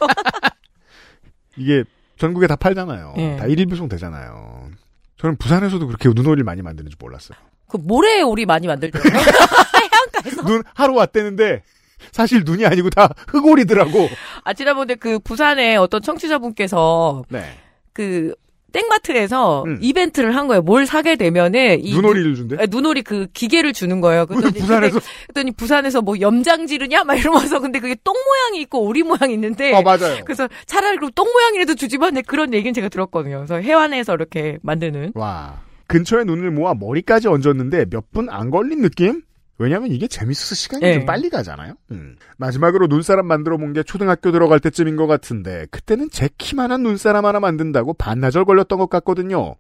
[1.57, 1.85] 이게
[2.21, 3.37] 전국에 다 팔잖아요 예.
[3.37, 4.69] 다 일일 배송 되잖아요
[5.17, 9.13] 저는 부산에서도 그렇게 눈오리를 많이 만드는지 몰랐어요 그 모래 오리 많이 만들더라고요.
[9.23, 10.43] 해안가에서.
[10.45, 11.63] 눈 하루 왔대는데
[12.11, 14.09] 사실 눈이 아니고 다 흑오리더라고
[14.45, 18.35] 아 지난번에 그 부산에 어떤 청취자분께서 네 그
[18.73, 19.79] 땡마트에서 음.
[19.81, 20.63] 이벤트를 한 거예요.
[20.63, 24.27] 뭘 사게 되면은 이 눈오리를 준대 눈- 아, 눈오리 그 기계를 주는 거예요.
[24.27, 29.03] 그랬더니 부산에서 그랬더니 부산에서 뭐 염장 지르냐 막 이러면서 근데 그게 똥 모양이 있고 오리
[29.03, 33.37] 모양이 있는데 아 맞아요 그래서 차라리 그럼 똥 모양이라도 주지만 네, 그런 얘기는 제가 들었거든요.
[33.39, 35.61] 그래서 해안에서 이렇게 만드는 와.
[35.87, 39.23] 근처에 눈을 모아 머리까지 얹었는데 몇 분 안 걸린 느낌?
[39.61, 40.95] 왜냐면 이게 재밌어서 시간이 예.
[40.95, 41.75] 좀 빨리 가잖아요.
[41.91, 42.17] 음.
[42.39, 47.41] 마지막으로 눈사람 만들어 본 게 초등학교 들어갈 때쯤인 것 같은데 그때는 제 키만한 눈사람 하나
[47.41, 49.55] 만든다고 반나절 걸렸던 것 같거든요.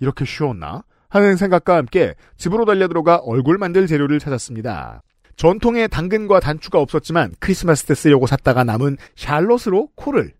[0.00, 0.84] 이렇게 쉬웠나?
[1.08, 5.02] 하는 생각과 함께 집으로 달려들어가 얼굴 만들 재료를 찾았습니다.
[5.36, 10.32] 전통의 당근과 단추가 없었지만 크리스마스 때 쓰려고 샀다가 남은 샬롯으로 코를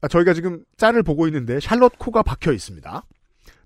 [0.00, 3.02] 아, 저희가 지금 짤을 보고 있는데 샬롯 코가 박혀 있습니다.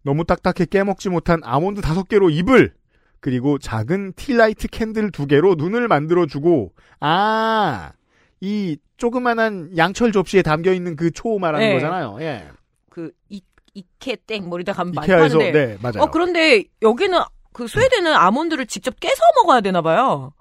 [0.03, 2.75] 너무 딱딱해 깨먹지 못한 아몬드 다섯 개로 입을
[3.23, 7.93] 그리고 작은 tealight candle 두 개로 눈을 만들어주고 아,
[8.41, 11.75] 이 조그만한 양철 접시에 담겨 있는 그 초 말하는 네.
[11.75, 12.19] 거잖아요.
[12.21, 12.49] 예.
[12.91, 13.41] 그 이,
[13.75, 16.03] 이케 땡 뭐리다 가면 많이 파는데 네 맞아요.
[16.03, 17.19] 어 그런데 여기는
[17.53, 20.33] 그 스웨덴은 아몬드를 직접 깨서 먹어야 되나 봐요.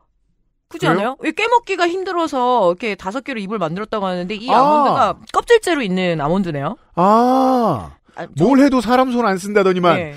[0.67, 0.87] 그지?
[0.87, 1.17] 않아요?
[1.19, 4.57] 왜 깨먹기가 힘들어서 이렇게 다섯 개로 입을 만들었다고 하는데 이 아.
[4.59, 6.77] 아몬드가 껍질째로 있는 아몬드네요.
[6.95, 10.15] 아, 아, 저- 뭘 해도 사람 손 안 쓴다더니만 네.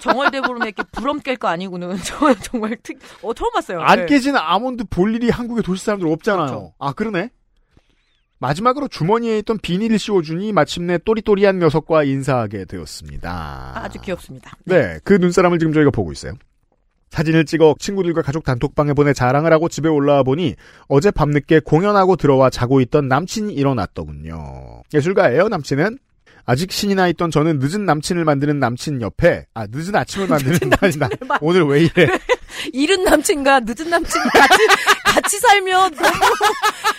[0.00, 3.80] 정월대보름에 이렇게 부럼 깰 거 아니고는 저 정말 특, 어 처음 봤어요.
[3.80, 4.06] 안 네.
[4.06, 6.46] 깨진 아몬드 볼 일이 한국의 도시 사람들 없잖아요.
[6.46, 6.72] 그렇죠.
[6.78, 7.30] 아 그러네.
[8.40, 13.72] 마지막으로 주머니에 있던 비닐을 씌워주니 마침내 또리또리한 녀석과 인사하게 되었습니다.
[13.74, 14.52] 아주 귀엽습니다.
[14.64, 16.34] 네, 그 눈사람을 지금 저희가 보고 있어요.
[17.10, 20.54] 사진을 찍어 친구들과 가족 단톡방에 보내 자랑을 하고 집에 올라와 보니
[20.88, 24.82] 어제 밤늦게 공연하고 들어와 자고 있던 남친이 일어났더군요.
[24.94, 25.98] 예술가예요, 남친은?
[26.48, 31.02] 아직 신이 나 있던 저는 늦은 남친을 만드는 남친 옆에, 아, 늦은 아침을 만드는 남친,
[31.42, 32.08] 오늘 왜 이래?
[32.72, 34.66] 이른 남친과 늦은 남친 같이
[35.04, 36.16] 같이 살면 너무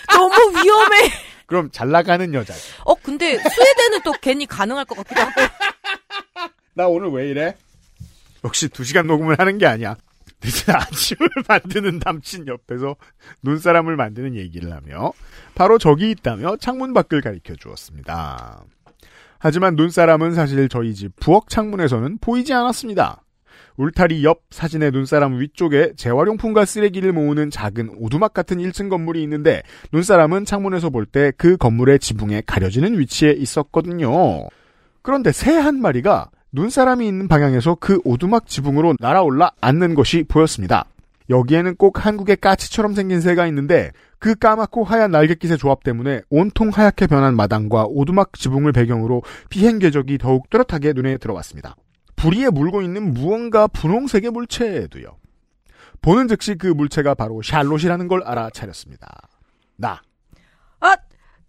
[0.08, 1.10] 너무 위험해.
[1.46, 2.54] 그럼 잘 나가는 여자.
[2.84, 5.32] 어 근데 스웨덴은 또 괜히 가능할 것 같기도 하고.
[6.74, 7.56] 나 오늘 왜 이래?
[8.44, 9.96] 역시 두 시간 녹음을 하는 게 아니야.
[10.42, 12.94] 늦은 아침을 만드는 남친 옆에서
[13.42, 15.12] 눈사람을 만드는 얘기를 하며
[15.56, 18.62] 바로 저기 있다며 창문 밖을 가리켜 주었습니다.
[19.40, 23.22] 하지만 눈사람은 사실 저희 집 부엌 창문에서는 보이지 않았습니다.
[23.78, 30.44] 울타리 옆 사진의 눈사람 위쪽에 재활용품과 쓰레기를 모으는 작은 오두막 같은 1층 건물이 있는데 눈사람은
[30.44, 34.46] 창문에서 볼 때 그 건물의 지붕에 가려지는 위치에 있었거든요.
[35.02, 40.84] 그런데 새 한 마리가 눈사람이 있는 방향에서 그 오두막 지붕으로 날아올라 앉는 것이 보였습니다.
[41.30, 47.08] 여기에는 꼭 한국의 까치처럼 생긴 새가 있는데 그 까맣고 하얀 날갯깃의 조합 때문에 온통 하얗게
[47.08, 51.74] 변한 마당과 오두막 지붕을 배경으로 비행 궤적이 더욱 뚜렷하게 눈에 들어왔습니다.
[52.14, 55.16] 부리에 물고 있는 무언가 분홍색의 물체도요.
[56.02, 59.08] 보는 즉시 그 물체가 바로 샬롯이라는 걸 알아차렸습니다.
[59.76, 60.00] 나.
[60.80, 60.96] 아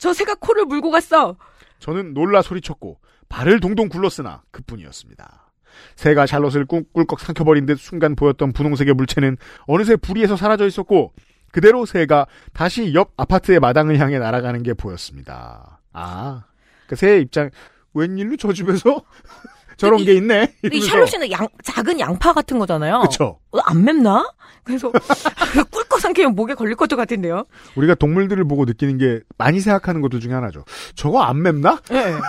[0.02, 1.36] 저 새가 코를 물고 갔어.
[1.78, 2.98] 저는 놀라 소리쳤고
[3.30, 5.52] 발을 동동 굴렀으나 그뿐이었습니다.
[5.96, 11.14] 새가 샬롯을 꿀꺽 삼켜버린 듯 순간 보였던 분홍색의 물체는 어느새 부리에서 사라져 있었고
[11.52, 15.82] 그대로 새가 다시 옆 아파트의 마당을 향해 날아가는 게 보였습니다.
[15.94, 16.44] 아,
[16.88, 17.50] 그 새의 입장
[17.94, 19.04] 웬일로 저 집에서
[19.78, 20.56] 저런 이- 게 있네.
[20.64, 20.88] 이 이러면서.
[21.08, 23.02] 샬롯이는 양 작은 양파 같은 거잖아요.
[23.02, 23.40] 그쵸.
[23.52, 24.32] 어, 안 맵나?
[24.64, 24.92] 그래서
[25.72, 27.46] 꿀꺽 삼키면 목에 걸릴 것도 같은데요.
[27.76, 30.64] 우리가 동물들을 보고 느끼는 게 많이 생각하는 것들 중에 하나죠.
[30.96, 31.82] 저거 안 맵나?
[31.90, 32.14] 네.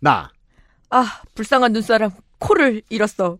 [0.00, 0.30] 나.
[0.90, 3.38] 아 불쌍한 눈사람 코를 잃었어.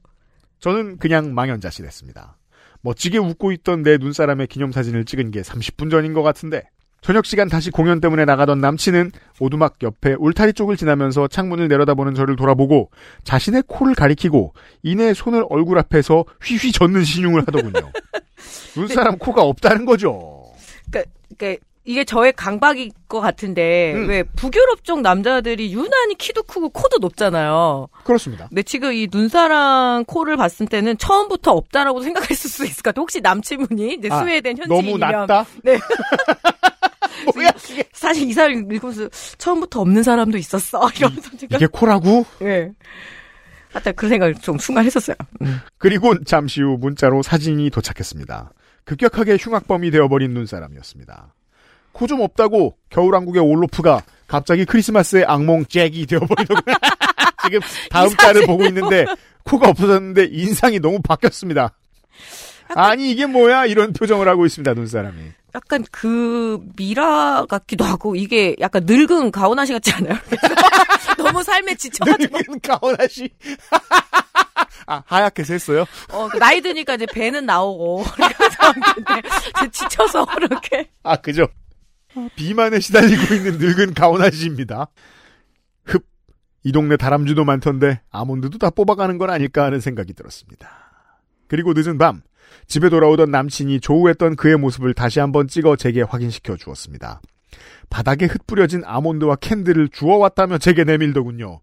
[0.61, 2.37] 저는 그냥 망연자실 했습니다.
[2.83, 6.62] 멋지게 웃고 있던 내 눈사람의 기념사진을 찍은 게 30분 전인 것 같은데
[7.01, 12.37] 저녁 시간 다시 공연 때문에 나가던 남친은 오두막 옆에 울타리 쪽을 지나면서 창문을 내려다보는 저를
[12.37, 12.90] 돌아보고
[13.25, 17.90] 자신의 코를 가리키고 이내 손을 얼굴 앞에서 휘휘 젓는 신용을 하더군요.
[18.77, 20.45] 눈사람 코가 없다는 거죠.
[20.90, 24.09] 그러니까, 그러니까 이게 저의 강박일 것 같은데 음.
[24.09, 27.88] 왜 북유럽 쪽 남자들이 유난히 키도 크고 코도 높잖아요.
[28.05, 28.47] 그렇습니다.
[28.49, 33.03] 근데 지금 이 눈사람 코를 봤을 때는 처음부터 없다라고 생각했을 수 있을 것 같아요.
[33.03, 35.47] 혹시 남친분이 이제 아, 스웨덴 너무 현지인이면 낮다?
[35.64, 35.79] 네.
[37.35, 37.85] 뭐야 이게?
[37.92, 40.88] 사실 이 사람 읽으면서 처음부터 없는 사람도 있었어.
[40.97, 42.25] 이러면서 제가 이게 코라고?
[42.42, 42.71] 예.
[43.73, 45.16] 하여튼 그 생각을 좀 순간 했었어요.
[45.40, 45.61] 음.
[45.79, 48.53] 그리고 잠시 후 문자로 사진이 도착했습니다.
[48.85, 51.35] 급격하게 흉악범이 되어버린 눈사람이었습니다.
[51.93, 56.77] 코좀 없다고 겨울왕국의 올로프가 갑자기 크리스마스의 악몽 잭이 되어버리더군요.
[57.45, 59.05] 지금 다음 달을 보고 있는데
[59.45, 61.73] 코가 없어졌는데 인상이 너무 바뀌었습니다.
[62.75, 65.33] 아니 이게 뭐야 이런 표정을 하고 있습니다 눈사람이.
[65.55, 70.19] 약간 그 미라 같기도 하고 이게 약간 늙은 가오나 씨 같지 않아요?
[71.19, 73.29] 너무 삶에 지쳐가지고 늙은 가오나 씨.
[74.87, 75.85] 아 하얗게 했어요.
[76.11, 78.05] 어, 그 나이 드니까 이제 배는 나오고
[79.71, 81.47] 지쳐서 그렇게 아, 그죠?
[82.37, 84.88] 비만에 시달리고 있는 늙은 가오나 씨입니다.
[85.85, 86.05] 흡,
[86.64, 90.68] 이 동네 다람쥐도 많던데 아몬드도 다 뽑아가는 건 아닐까 하는 생각이 들었습니다.
[91.48, 92.22] 그리고 늦은 밤,
[92.66, 97.20] 집에 돌아오던 남친이 조우했던 그의 모습을 다시 한번 찍어 제게 확인시켜 주었습니다.
[97.90, 101.61] 바닥에 흩뿌려진 아몬드와 캔들을 주워왔다며 제게 내밀더군요.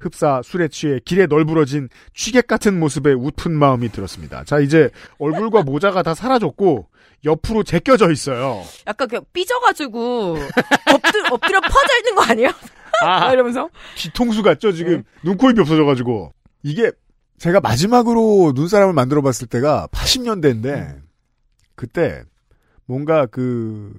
[0.00, 4.44] 흡사 술에 취해 길에 널브러진 취객 같은 모습에 웃픈 마음이 들었습니다.
[4.44, 6.88] 자, 이제 얼굴과 모자가 다 사라졌고
[7.24, 8.62] 옆으로 제껴져 있어요.
[8.86, 10.36] 약간 그 삐져가지고
[10.92, 12.50] 엎드, 엎드려 퍼져 있는 거 아니에요?
[13.02, 16.90] 아, 이러면서 뒤통수 같죠 지금 눈, 코, 입이 없어져가지고 이게
[17.38, 21.00] 제가 마지막으로 눈사람을 만들어봤을 때가 80년대인데
[21.74, 22.22] 그때
[22.86, 23.92] 뭔가 그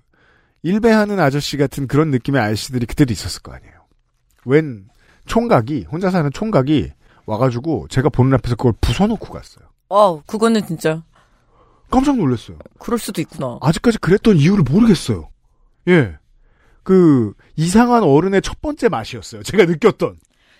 [0.63, 3.73] 일배하는 아저씨 같은 그런 느낌의 아저씨들이 그때도 있었을 거 아니에요.
[4.45, 4.88] 웬
[5.25, 6.91] 총각이 혼자 사는 총각이
[7.25, 9.65] 와가지고 제가 보는 앞에서 그걸 부숴놓고 갔어요.
[9.89, 11.03] 어 그거는 진짜
[11.89, 12.57] 깜짝 놀랐어요.
[12.79, 13.57] 그럴 수도 있구나.
[13.61, 15.29] 아직까지 그랬던 이유를 모르겠어요.
[15.88, 16.17] 예.
[16.83, 19.43] 그 이상한 어른의 첫 번째 맛이었어요.
[19.43, 20.17] 제가 느꼈던.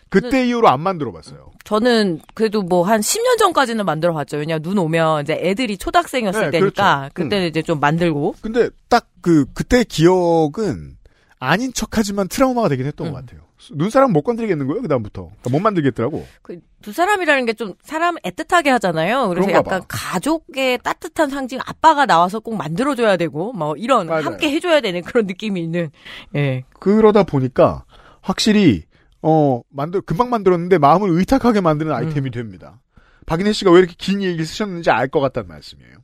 [0.10, 1.51] 그때 이후로 안 만들어 봤어요.
[1.63, 4.38] 저는 그래도 뭐 한 10년 전까지는 만들어 봤죠.
[4.38, 7.13] 왜냐 눈 오면 이제 애들이 초등학생이었을 네, 때니까 그렇죠.
[7.13, 10.97] 그때는 이제 좀 만들고 근데 딱 그 그때 기억은
[11.39, 13.13] 아닌 척하지만 트라우마가 되긴 했던 음.
[13.13, 13.41] 것 같아요.
[13.73, 14.82] 눈사람 못 건드리겠는 거예요.
[14.82, 16.25] 그 다음부터 그러니까 못 만들겠더라고.
[16.41, 19.28] 그 두 사람이라는 게 좀 사람 애틋하게 하잖아요.
[19.30, 19.86] 그래서 약간 봐.
[19.88, 24.25] 가족의 따뜻한 상징 아빠가 나와서 꼭 만들어줘야 되고 뭐 이런 맞아요.
[24.25, 25.89] 함께 해줘야 되는 그런 느낌이 있는
[26.36, 27.86] 예 그러다 보니까
[28.21, 28.84] 확실히
[29.23, 31.97] 어 만들 금방 만들었는데 마음을 의탁하게 만드는 음.
[31.97, 32.82] 아이템이 됩니다.
[33.25, 35.95] 박인혜 씨가 왜 이렇게 긴 얘기를 쓰셨는지 알 것 같다는 말씀이에요.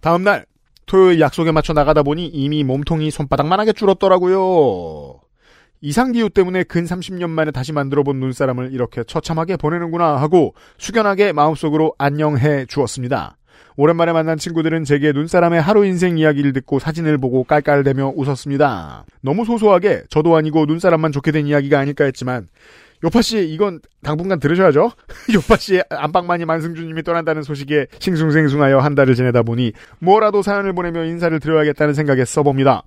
[0.00, 0.44] 다음 날
[0.86, 5.20] 토요일 약속에 맞춰 나가다 보니 이미 몸통이 손바닥만하게 줄었더라고요.
[5.80, 12.66] 이상기후 때문에 근 30년 만에 다시 만들어본 눈사람을 이렇게 처참하게 보내는구나 하고 숙연하게 마음속으로 안녕해
[12.66, 13.36] 주었습니다.
[13.76, 19.04] 오랜만에 만난 친구들은 제게 눈사람의 하루 인생 이야기를 듣고 사진을 보고 깔깔대며 웃었습니다.
[19.20, 22.48] 너무 소소하게 저도 아니고 눈사람만 좋게 된 이야기가 아닐까 했지만
[23.04, 24.90] 요파 씨 이건 당분간 들으셔야죠.
[25.32, 31.38] 요파 씨의 안방마니 만승주님이 떠난다는 소식에 싱숭생숭하여 한 달을 지내다 보니 뭐라도 사연을 보내며 인사를
[31.38, 32.82] 드려야겠다는 생각에 써봅니다.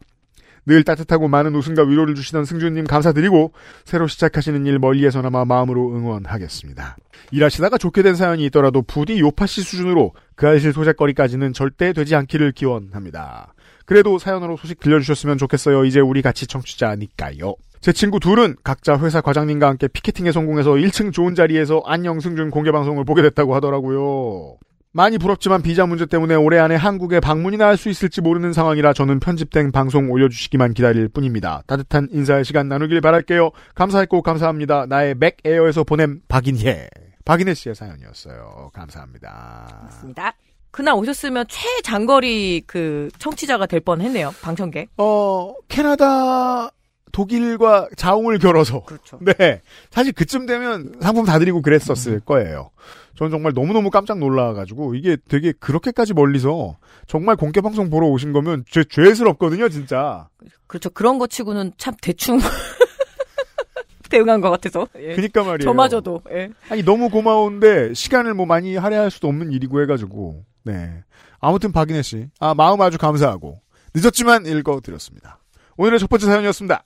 [0.66, 6.98] 늘 따뜻하고 많은 웃음과 위로를 주시던 승주님 감사드리고 새로 시작하시는 일 멀리에서나마 마음으로 응원하겠습니다.
[7.32, 13.54] 일하시다가 좋게 된 사연이 있더라도 부디 요파씨 수준으로 그 알실 소재거리까지는 절대 되지 않기를 기원합니다.
[13.86, 15.86] 그래도 사연으로 소식 들려주셨으면 좋겠어요.
[15.86, 17.56] 이제 우리 같이 청취자니까요.
[17.82, 22.72] 제 친구 둘은 각자 회사 과장님과 함께 피케팅에 성공해서 1층 좋은 자리에서 안녕 승준 공개
[22.72, 24.58] 방송을 보게 됐다고 하더라고요.
[24.94, 29.20] 많이 부럽지만 비자 문제 때문에 올해 안에 한국에 방문이나 할 수 있을지 모르는 상황이라 저는
[29.20, 31.64] 편집된 방송 올려주시기만 기다릴 뿐입니다.
[31.66, 33.52] 따뜻한 인사의 시간 나누길 바랄게요.
[33.74, 34.86] 감사했고 감사합니다.
[34.88, 36.90] 나의 맥에어에서 보냄 박인혜.
[37.26, 38.70] 박인혜 씨의 사연이었어요.
[38.74, 39.80] 감사합니다.
[39.84, 40.34] 맞습니다.
[40.72, 44.32] 그날 오셨으면 최장거리 그 청취자가 될 뻔했네요.
[44.42, 44.90] 방청객.
[44.98, 46.70] 어, 캐나다,
[47.12, 48.84] 독일과 자웅을 겨뤄서.
[48.84, 49.20] 그렇죠.
[49.22, 49.62] 네.
[49.90, 52.72] 사실 그쯤 되면 상품 다 드리고 그랬었을 거예요.
[53.18, 58.84] 저는 정말 너무너무 깜짝 놀라가지고, 이게 되게 그렇게까지 멀리서 정말 공개방송 보러 오신 거면 죄,
[58.84, 60.28] 죄스럽거든요, 진짜.
[60.68, 60.90] 그렇죠.
[60.90, 62.40] 그런 거 치고는 참 대충
[64.10, 64.88] 대응한 것 같아서.
[64.98, 65.16] 예.
[65.16, 65.60] 그니까 말이에요.
[65.60, 66.22] 저마저도.
[66.32, 66.50] 예.
[66.70, 71.04] 아니, 너무 고마운데, 시간을 뭐 많이 할애할 수도 없는 일이고 해가지고, 네.
[71.40, 73.60] 아무튼 박인혜 씨, 아, 마음 아주 감사하고,
[73.94, 75.40] 늦었지만 읽어드렸습니다.
[75.78, 76.84] 오늘의 첫 번째 사연이었습니다.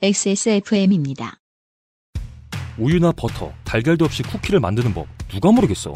[0.00, 1.40] XSFM입니다.
[2.78, 5.92] 우유나 버터, 달걀도 없이 쿠키를 만드는 법 누가 모르겠어.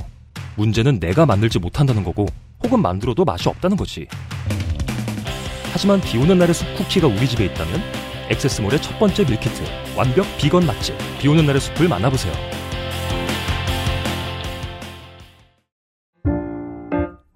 [0.57, 2.27] 문제는 내가 만들지 못한다는 거고
[2.65, 4.09] 혹은 만들어도 맛이 없다는 거지.
[5.73, 7.81] 하지만 비 오는 날의 숲 쿠키가 우리 집에 있다면
[8.29, 9.63] XS몰의 첫 번째 meal kit
[9.97, 12.33] 완벽 비건 맛집 비 오는 날의 숲을 만나보세요.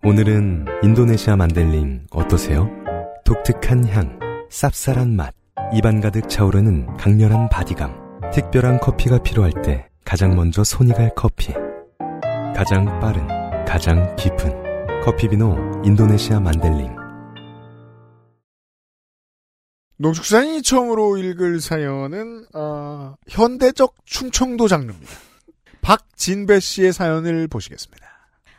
[0.02, 2.68] 오늘은 인도네시아 만델링 어떠세요?
[3.24, 4.18] 독특한 향,
[4.50, 5.32] 쌉쌀한 맛,
[5.72, 7.92] 입안 가득 차오르는 강렬한 바디감.
[8.32, 11.52] 특별한 커피가 필요할 때 가장 먼저 손이 갈 커피.
[12.54, 13.26] 가장 빠른,
[13.66, 16.94] 가장 깊은 커피비노 인도네시아 만델링.
[19.98, 25.12] 농축산인이 처음으로 읽을 사연은 어, 현대적 충청도 장르입니다.
[25.80, 28.06] 박진배 씨의 사연을 보시겠습니다.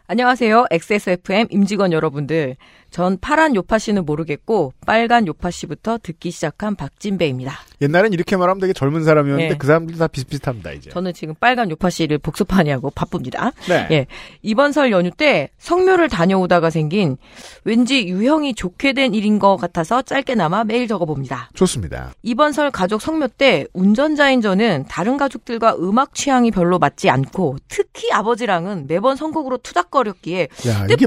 [0.10, 0.68] 안녕하세요.
[0.72, 2.56] XSFM 임직원 여러분들.
[2.90, 7.54] 전 파란 요파 씨는 모르겠고 빨간 요파 씨부터 듣기 시작한 박진배입니다.
[7.82, 9.58] 옛날엔 이렇게 말하면 되게 젊은 사람이었는데 예.
[9.58, 10.90] 그 사람들 다 비슷비슷합니다 이제.
[10.90, 13.52] 저는 지금 빨간 요파 씨를 복습하냐고 바쁩니다.
[13.68, 13.88] 네.
[13.92, 14.08] 예.
[14.42, 17.18] 이번 설 연휴 때 성묘를 다녀오다가 생긴
[17.64, 21.50] 왠지 유형이 좋게 된 일인 것 같아서 짧게나마 메일 적어봅니다.
[21.54, 22.14] 좋습니다.
[22.24, 28.12] 이번 설 가족 성묘 때 운전자인 저는 다른 가족들과 음악 취향이 별로 맞지 않고 특히
[28.12, 31.06] 아버지랑은 매번 선곡으로 투닥거렸기에 야 이게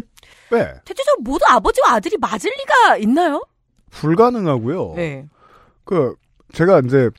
[0.50, 3.42] 왜 대체적으로 모두 아버지와 아들이 맞을 리가 있나요?
[3.90, 4.94] 불가능하고요.
[4.96, 5.26] 네.
[5.84, 6.14] 그
[6.52, 7.10] 제가 이제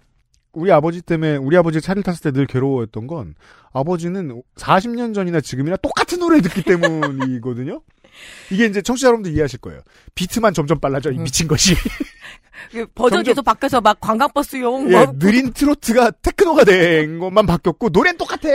[0.53, 3.35] 우리 아버지 때문에 우리 아버지 차를 탔을 때 늘 괴로워했던 건
[3.73, 7.81] 아버지는 40년 전이나 지금이나 똑같은 노래 듣기 때문이거든요.
[8.51, 9.79] 이게 이제 청취자 여러분들 이해하실 거예요.
[10.15, 11.23] 비트만 점점 빨라져 이 음.
[11.23, 11.73] 미친 것이.
[12.71, 17.89] 그 버전 점점- 계속 바뀌어서 막 관광버스용 예, 뭐 느린 트로트가 테크노가 된 것만 바뀌었고
[17.89, 18.49] 노래는 똑같아.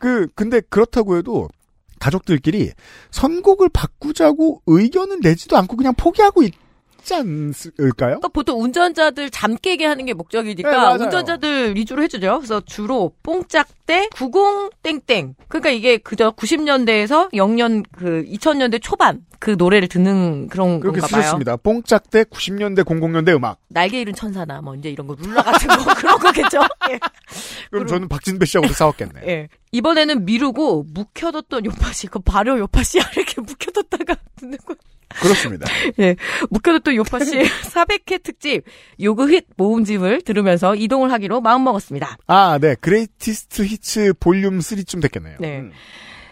[0.00, 1.48] 그 근데 그렇다고 해도
[1.98, 2.72] 가족들끼리
[3.10, 6.54] 선곡을 바꾸자고 의견은 내지도 않고 그냥 포기하고 있
[7.08, 7.54] 지 않을까요?
[8.20, 11.04] 그러니까 보통 운전자들 잠 깨게 하는 게 목적이니까 네.
[11.04, 12.36] 운전자들 위주로 해주죠.
[12.38, 15.34] 그래서 주로 뽕짝대 90땡땡.
[15.48, 21.22] 그러니까 이게 그저 90년대에서 0년 그 2000년대 초반 그 노래를 듣는 그런 그렇게 건가 봐요.
[21.22, 21.56] 쓰셨습니다.
[21.56, 23.58] 뽕짝대 90년대 00년대 음악.
[23.68, 26.58] 날개 잃은 천사나 뭐 이제 이런 거 룰라 같은 거 그런 거겠죠.
[26.90, 26.98] 예.
[26.98, 27.06] 그럼
[27.70, 29.20] 그럼- 저는 박진배 씨하고도 싸웠겠네.
[29.26, 29.48] 예.
[29.72, 34.74] 이번에는 미루고 묵혀뒀던 요파시, 그 발효 요파시 이렇게 묵혀뒀다가 듣는 거.
[35.08, 35.66] 그렇습니다.
[36.50, 38.62] 묵혀뒀던 요파시 400회 특집
[39.00, 42.18] 요그 힛 모음집을 들으면서 이동을 하기로 마음먹었습니다.
[42.26, 42.74] 아, 네.
[42.74, 45.36] Greatest Hits Volume 3쯤 됐겠네요.
[45.40, 45.60] 네.
[45.60, 45.72] 음.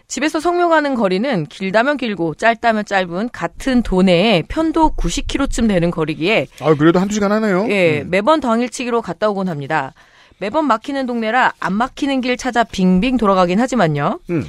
[0.08, 6.74] 집에서 성묘 가는 거리는 길다면 길고 짧다면 짧은 같은 도내에 편도 90km쯤 되는 거리기에 아,
[6.74, 7.66] 그래도 한두 시간 하네요.
[7.70, 8.10] 예, 음.
[8.10, 9.94] 매번 당일치기로 갔다 오곤 합니다.
[10.38, 14.20] 매번 막히는 동네라 안 막히는 길 찾아 빙빙 돌아가긴 하지만요.
[14.30, 14.44] 음.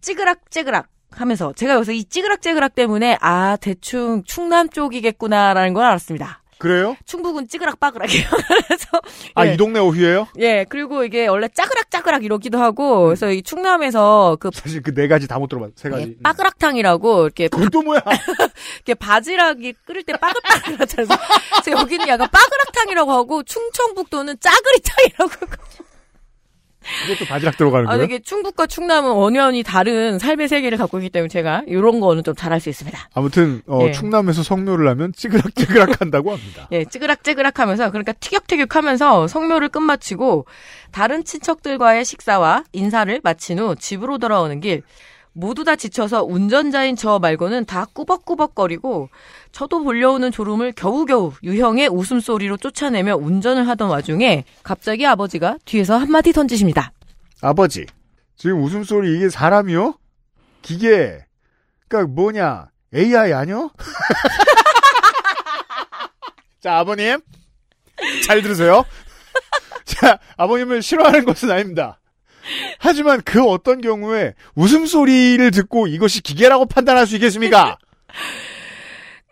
[0.00, 6.40] 찌그락 찌그락 하면서 제가 여기서 이 찌그락찌그락 때문에 아 대충 충남 쪽이겠구나라는 걸 알았습니다.
[6.58, 6.96] 그래요?
[7.06, 8.24] 충북은 찌그락빠그락이에요.
[8.68, 8.86] 그래서
[9.34, 9.54] 아, 예.
[9.54, 10.28] 이 동네 오휘예요?
[10.38, 15.26] 예 그리고 이게 원래 짜그락짜그락 이러기도 하고 그래서 이 충남에서 그 사실 그 네 가지
[15.26, 16.02] 다 못 들어봤, 세 가지.
[16.16, 18.00] 예, 빠그락탕이라고 이렇게 그건 또 뭐야?
[18.76, 21.18] 이렇게 바지락이 끓일 때 빠글빠글하잖아요.
[21.64, 25.46] 그래서 여기는 약간 빠그락탕이라고 하고 충청북도는 짜그리탕이라고.
[27.06, 28.04] 이것도 바지락 들어가는 아, 거예요?
[28.04, 32.60] 이게 충북과 충남은 원연이 다른 삶의 세계를 갖고 있기 때문에 제가 이런 거는 좀 잘할
[32.60, 32.98] 수 있습니다.
[33.14, 33.92] 아무튼 어, 예.
[33.92, 36.68] 충남에서 성묘를 하면 찌그락찌그락 한다고 합니다.
[36.72, 40.46] 예, 찌그락찌그락 하면서, 그러니까 티격태격 하면서 성묘를 끝마치고,
[40.90, 44.82] 다른 친척들과의 식사와 인사를 마친 후 집으로 돌아오는 길,
[45.32, 49.08] 모두 다 지쳐서 운전자인 저 말고는 다 꾸벅꾸벅거리고,
[49.52, 56.92] 저도 몰려오는 졸음을 겨우겨우 유형의 웃음소리로 쫓아내며 운전을 하던 와중에, 갑자기 아버지가 뒤에서 한마디 던지십니다.
[57.42, 57.86] 아버지,
[58.36, 59.98] 지금 웃음소리 이게 사람이요?
[60.62, 61.24] 기계.
[61.86, 62.68] 그니까 뭐냐?
[62.94, 63.70] AI 아니요?
[66.60, 67.18] 자, 아버님.
[68.26, 68.84] 잘 들으세요.
[69.84, 71.98] 자, 아버님을 싫어하는 것은 아닙니다.
[72.78, 77.78] 하지만 그 어떤 경우에 웃음소리를 듣고 이것이 기계라고 판단할 수 있겠습니까?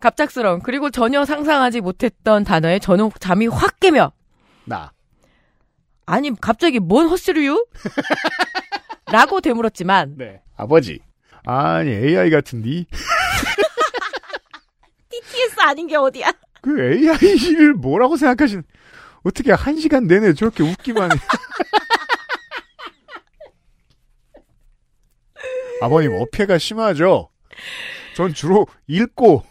[0.00, 4.12] 갑작스러운, 그리고 전혀 상상하지 못했던 단어에 저는 잠이 확 깨며,
[4.64, 4.92] 나.
[6.06, 7.66] 아니, 갑자기 뭔 헛소리유?
[9.12, 10.40] 라고 되물었지만, 네.
[10.56, 11.00] 아버지.
[11.44, 12.86] 아니, AI 같은디?
[15.10, 16.32] TS 아닌 게 어디야?
[16.62, 18.64] 그 AI를 뭐라고 생각하시는,
[19.22, 21.16] 어떻게 한 시간 내내 저렇게 웃기만 해.
[25.82, 27.30] 아버님, 어폐가 심하죠?
[28.14, 29.44] 전 주로 읽고,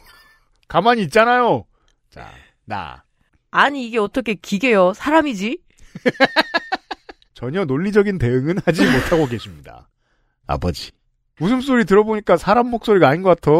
[0.70, 1.66] 가만히 있잖아요.
[2.10, 2.30] 자,
[2.64, 3.04] 나.
[3.52, 4.94] 아니 이게 어떻게 기계요?
[4.94, 5.60] 사람이지?
[7.34, 9.90] 전혀 논리적인 대응은 하지 못하고 계십니다.
[10.48, 10.92] 아버지.
[11.42, 13.52] 웃음소리 들어보니까 사람 목소리가 아닌 것 같아.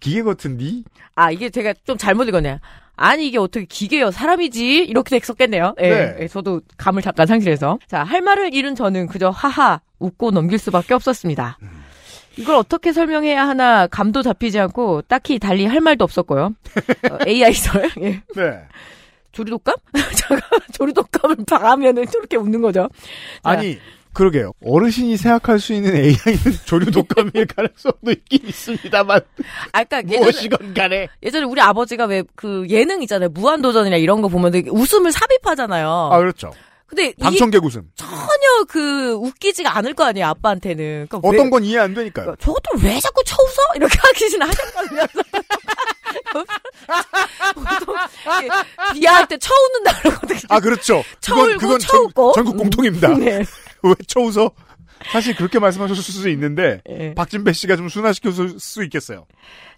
[0.00, 0.84] 기계 같은디?
[1.14, 2.58] 아 이게 제가 좀 잘못 읽었네요.
[2.96, 4.10] 아니 이게 어떻게 기계요?
[4.10, 4.78] 사람이지?
[4.84, 5.74] 이렇게 됐었겠네요.
[5.80, 6.16] 예, 네.
[6.20, 7.78] 예, 저도 감을 잠깐 상실해서.
[7.86, 11.58] 자, 할 말을 잃은 저는 그저 하하 웃고 넘길 수밖에 없었습니다.
[12.38, 16.54] 이걸 어떻게 설명해야 하나 감도 잡히지 않고 딱히 달리 할 말도 없었고요.
[17.10, 17.90] 어, AI설.
[18.00, 18.22] 예.
[18.34, 18.60] 네.
[19.32, 19.74] 조리독감?
[19.92, 20.40] 제가
[20.72, 22.88] 조리독감을 당하면은 저렇게 웃는 거죠.
[23.44, 23.78] 자, 아니,
[24.14, 24.52] 그러게요.
[24.64, 26.16] 어르신이 생각할 수 있는 AI는
[26.64, 29.20] 조류 독감일 가능성도 있긴 있습니다만
[29.72, 33.28] 아, 그러니까 예전에, 무엇이건 간에 예전에 우리 아버지가 왜 그 예능 있잖아요.
[33.28, 36.10] 무한도전이나 이런 거 보면 되게 웃음을 삽입하잖아요.
[36.12, 36.52] 아 그렇죠.
[36.88, 37.90] 근데 방청객 웃음.
[37.96, 40.26] 전혀 그 웃기지가 않을 거 아니에요.
[40.28, 41.06] 아빠한테는.
[41.08, 42.24] 그러니까 왜- 어떤 건 이해 안 되니까요.
[42.24, 43.62] 그러니까 저것도 왜 자꾸 쳐웃어?
[43.76, 44.46] 이렇게 하기는.
[47.54, 47.94] 보통
[48.42, 48.48] 이렇게
[48.94, 50.40] 비하할 때 쳐웃는 다 그러거든요.
[50.48, 51.04] 아 그렇죠.
[51.20, 52.32] 쳐울고 그건 쳐웃고.
[52.34, 53.08] 전, 국 공통입니다.
[53.16, 53.44] 네.
[53.82, 54.50] 왜 쳐웃어?
[55.12, 57.14] 사실 그렇게 말씀하셨을 수도 있는데 예.
[57.14, 59.26] 박진배 씨가 좀 순화시켰을 수 있겠어요.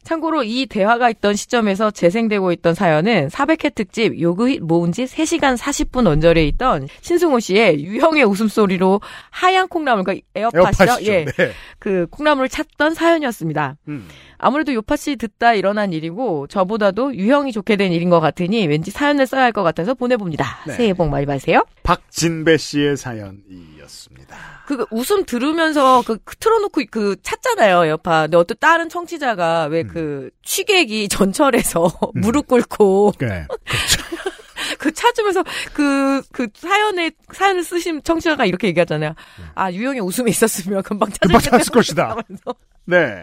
[0.02, 6.06] 참고로 이 대화가 있던 시점에서 재생되고 있던 사연은 400회 특집 요그힛 모은 지 3시간 40분
[6.06, 10.62] 언저리에 있던 신승호 씨의 유형의 웃음소리로 하얀 콩나물, 그러니까 에어팟이요?
[10.62, 11.06] 에어팟이죠.
[11.12, 11.24] 예.
[11.26, 11.50] 네.
[11.78, 13.76] 그 콩나물을 찾던 사연이었습니다.
[13.88, 14.08] 음.
[14.38, 19.26] 아무래도 요파 씨 듣다 일어난 일이고 저보다도 유형이 좋게 된 일인 것 같으니 왠지 사연을
[19.26, 20.60] 써야 할 것 같아서 보내봅니다.
[20.66, 20.72] 네.
[20.74, 21.64] 새해 복 많이 받으세요.
[21.82, 23.79] 박진배 씨의 사연이었습니다.
[24.76, 28.22] 그 웃음 들으면서 그 틀어놓고 그 찾잖아요 에어팟.
[28.22, 33.46] 근데 어떤 다른 청취자가 왜그 취객이 전철에서 무릎 꿇고 네.
[33.48, 34.09] 그
[34.92, 39.14] 찾으면서 그, 그 사연에, 사연을 쓰신 청취자가 이렇게 얘기하잖아요.
[39.54, 41.40] 아, 유형의 웃음이 있었으면 금방 찾을 금방.
[41.40, 42.16] 찾았을 것이다.
[42.86, 43.22] 네.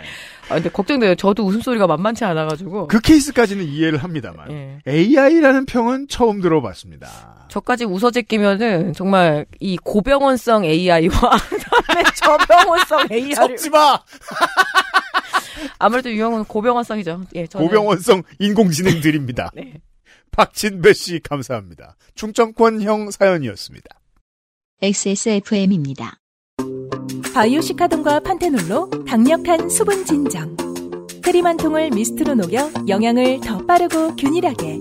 [0.49, 1.15] 아, 근데 걱정돼요.
[1.15, 2.87] 저도 웃음소리가 만만치 않아가지고.
[2.87, 4.79] 그 케이스까지는 이해를 합니다만 예.
[4.87, 7.47] AI라는 평은 처음 들어봤습니다.
[7.49, 13.99] 저까지 웃어제 끼면은 정말 이 고병원성 AI와 그다음에 저병원성 AI를 섞지 마.
[15.79, 17.23] 아무래도 유형은 고병원성이죠.
[17.35, 19.49] 예, 저는 고병원성 인공지능 드립니다.
[19.53, 19.73] 네.
[20.31, 21.95] 박진배 씨 감사합니다.
[22.15, 23.99] 충청권형 사연이었습니다.
[24.81, 26.19] XSFM입니다.
[27.33, 30.55] 바이오시카돈과 판테놀로 강력한 수분 진정.
[31.23, 34.79] 크림 한 통을 미스트로 녹여 영양을 더 빠르고 균일하게.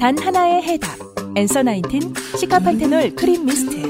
[0.00, 0.98] 단 하나의 해답.
[1.36, 3.82] 엔서 나인틴 시카판테놀 크림 미스트.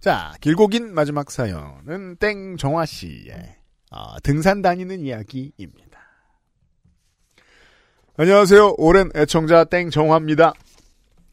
[0.00, 3.55] 자, 길고 긴 마지막 사연은 땡정화 씨의
[3.96, 5.98] 아, 등산 다니는 이야기입니다.
[8.18, 8.74] 안녕하세요.
[8.76, 10.52] 오랜 애청자 땡정화입니다.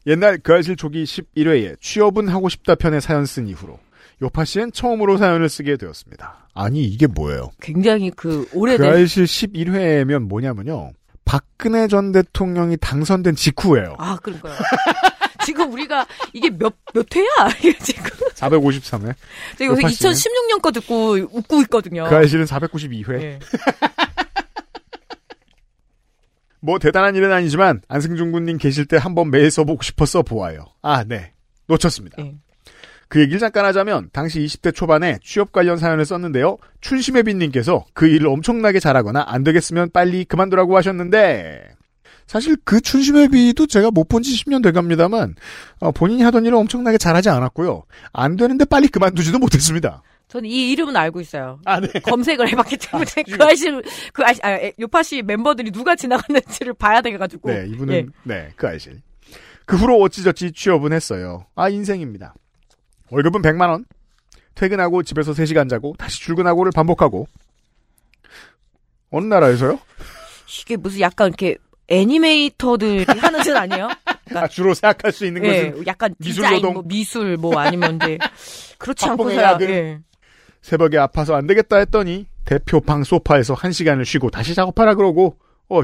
[0.08, 3.78] 옛날 그 알실 초기 11회에 취업은 하고 싶다 편의 사연 쓴 이후로
[4.22, 6.48] 요파 씨엔 처음으로 사연을 쓰게 되었습니다.
[6.54, 7.52] 아니 이게 뭐예요?
[7.60, 10.94] 굉장히 그그 오래된 알실 11회면 뭐냐면요.
[11.26, 13.96] 박근혜 전 대통령이 당선된 직후예요.
[13.98, 14.56] 아 그러니까요.
[15.46, 17.26] 지금 우리가 이게 몇 몇 회야?
[17.60, 18.04] 이게 지금
[18.36, 19.16] 453회.
[19.58, 20.14] 제가 요새 요파 씨는?
[20.14, 22.06] 2016년 거 듣고 웃고 있거든요.
[22.08, 23.22] 그 알실은 492회.
[23.22, 23.40] 예.
[26.62, 30.66] 뭐 대단한 일은 아니지만 안승준 군님 계실 때 한번 메일 써보고 싶어서 보아요.
[30.82, 31.34] 아, 네.
[31.68, 32.18] 놓쳤습니다.
[32.24, 32.36] 예.
[33.10, 36.58] 그 얘기를 잠깐 하자면 당시 20대 초반에 취업 관련 사연을 썼는데요.
[36.82, 41.76] 춘심혜빈님께서 그 일을 엄청나게 잘하거나 안 되겠으면 빨리 그만두라고 하셨는데
[42.28, 45.36] 사실 그 춘심혜비도 제가 못 본 지 10년 돼갑니다만
[45.80, 47.84] 어, 본인이 하던 일을 엄청나게 잘하지 않았고요.
[48.14, 50.02] 안 되는데 빨리 그만두지도 못했습니다.
[50.30, 51.60] 저는 이 이름은 알고 있어요.
[51.66, 51.88] 아, 네.
[52.00, 53.06] 검색을 해봤기 때문에
[53.38, 57.50] 그 아실 그 아실 아, 에, 요파 씨 멤버들이 누가 지나갔는지를 봐야 돼가지고.
[57.52, 58.06] 네, 이분은 예.
[58.24, 59.02] 네, 그 아실.
[59.66, 61.46] 그 후로 어찌저찌 취업은 했어요.
[61.56, 62.34] 아, 인생입니다.
[63.12, 63.86] 월급은 100만 원.
[64.56, 67.28] 퇴근하고 집에서 3시간 자고 다시 출근하고를 반복하고
[69.10, 69.80] 어느 나라에서요?
[70.62, 71.58] 이게 무슨 약간 이렇게
[71.88, 73.90] 애니메이터들이 하는 짓 아니에요?
[74.36, 76.74] 아, 주로 생각할 수 있는 예, 것은 약간 미술 노동.
[76.74, 78.18] 뭐 미술 뭐 아니면 이제
[78.78, 79.58] 그렇지 않고서야.
[79.62, 80.00] 예.
[80.62, 85.38] 새벽에 아파서 안 되겠다 했더니 대표 방 소파에서 1시간을 쉬고 다시 작업하라 그러고
[85.70, 85.84] 어휴.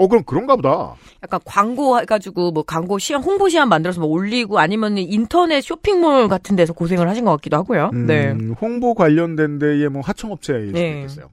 [0.00, 0.94] 어 그럼 그런가 보다.
[1.24, 6.54] 약간 광고 해가지고 뭐 광고 시험 홍보 시험 만들어서 뭐 올리고 아니면 인터넷 쇼핑몰 같은
[6.54, 7.90] 데서 고생을 하신 것 같기도 하고요.
[7.94, 8.30] 음, 네.
[8.60, 10.98] 홍보 관련된 데에 뭐 하청업체일 수도 네.
[11.00, 11.30] 있겠어요.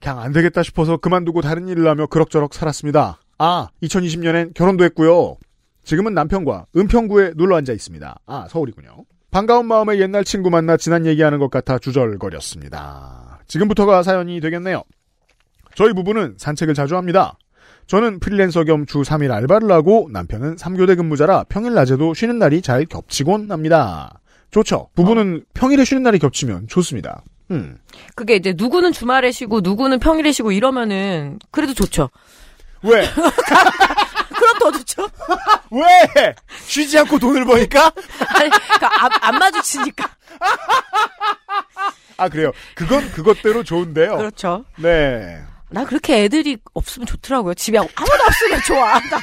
[0.00, 3.19] 그냥 안 되겠다 싶어서 그만두고 다른 일을 하며 그럭저럭 살았습니다.
[3.42, 5.36] 아, 2020년엔 결혼도 했고요.
[5.82, 8.18] 지금은 남편과 은평구에 놀러 앉아 있습니다.
[8.26, 9.06] 아, 서울이군요.
[9.30, 13.40] 반가운 마음에 옛날 친구 만나 지난 얘기하는 것 같아 주절거렸습니다.
[13.46, 14.82] 지금부터가 사연이 되겠네요.
[15.74, 17.38] 저희 부부는 산책을 자주 합니다.
[17.86, 22.84] 저는 프리랜서 겸 주 3일 알바를 하고 남편은 3교대 근무자라 평일 낮에도 쉬는 날이 잘
[22.84, 24.20] 겹치곤 합니다.
[24.50, 24.88] 좋죠.
[24.94, 27.22] 부부는 평일에 쉬는 날이 겹치면 좋습니다.
[27.52, 27.78] 음.
[28.14, 32.10] 그게 이제 누구는 주말에 쉬고 누구는 평일에 쉬고 이러면은 그래도 좋죠.
[32.82, 33.06] 왜?
[33.12, 35.08] 그럼 더 좋죠.
[35.70, 36.34] 왜?
[36.66, 37.86] 쉬지 않고 돈을 버니까?
[38.34, 40.08] 아니, 그러니까 안, 안 마주치니까.
[42.16, 42.52] 아, 그래요.
[42.74, 44.16] 그건 그것대로 좋은데요.
[44.16, 44.64] 그렇죠.
[44.76, 45.40] 네.
[45.70, 47.54] 난 그렇게 애들이 없으면 좋더라고요.
[47.54, 48.98] 집에 아무도 없으면 좋아.
[48.98, 49.20] 난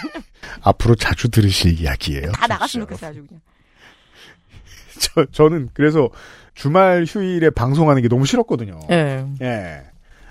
[0.61, 2.31] 앞으로 자주 들으실 이야기예요.
[2.31, 2.87] 다 나갔으면.
[2.87, 3.41] 좋겠어요, 아주 그냥.
[4.99, 6.09] 저, 저는 그래서
[6.55, 8.79] 주말 휴일에 방송하는 게 너무 싫었거든요.
[8.89, 9.25] 예.
[9.41, 9.81] 예.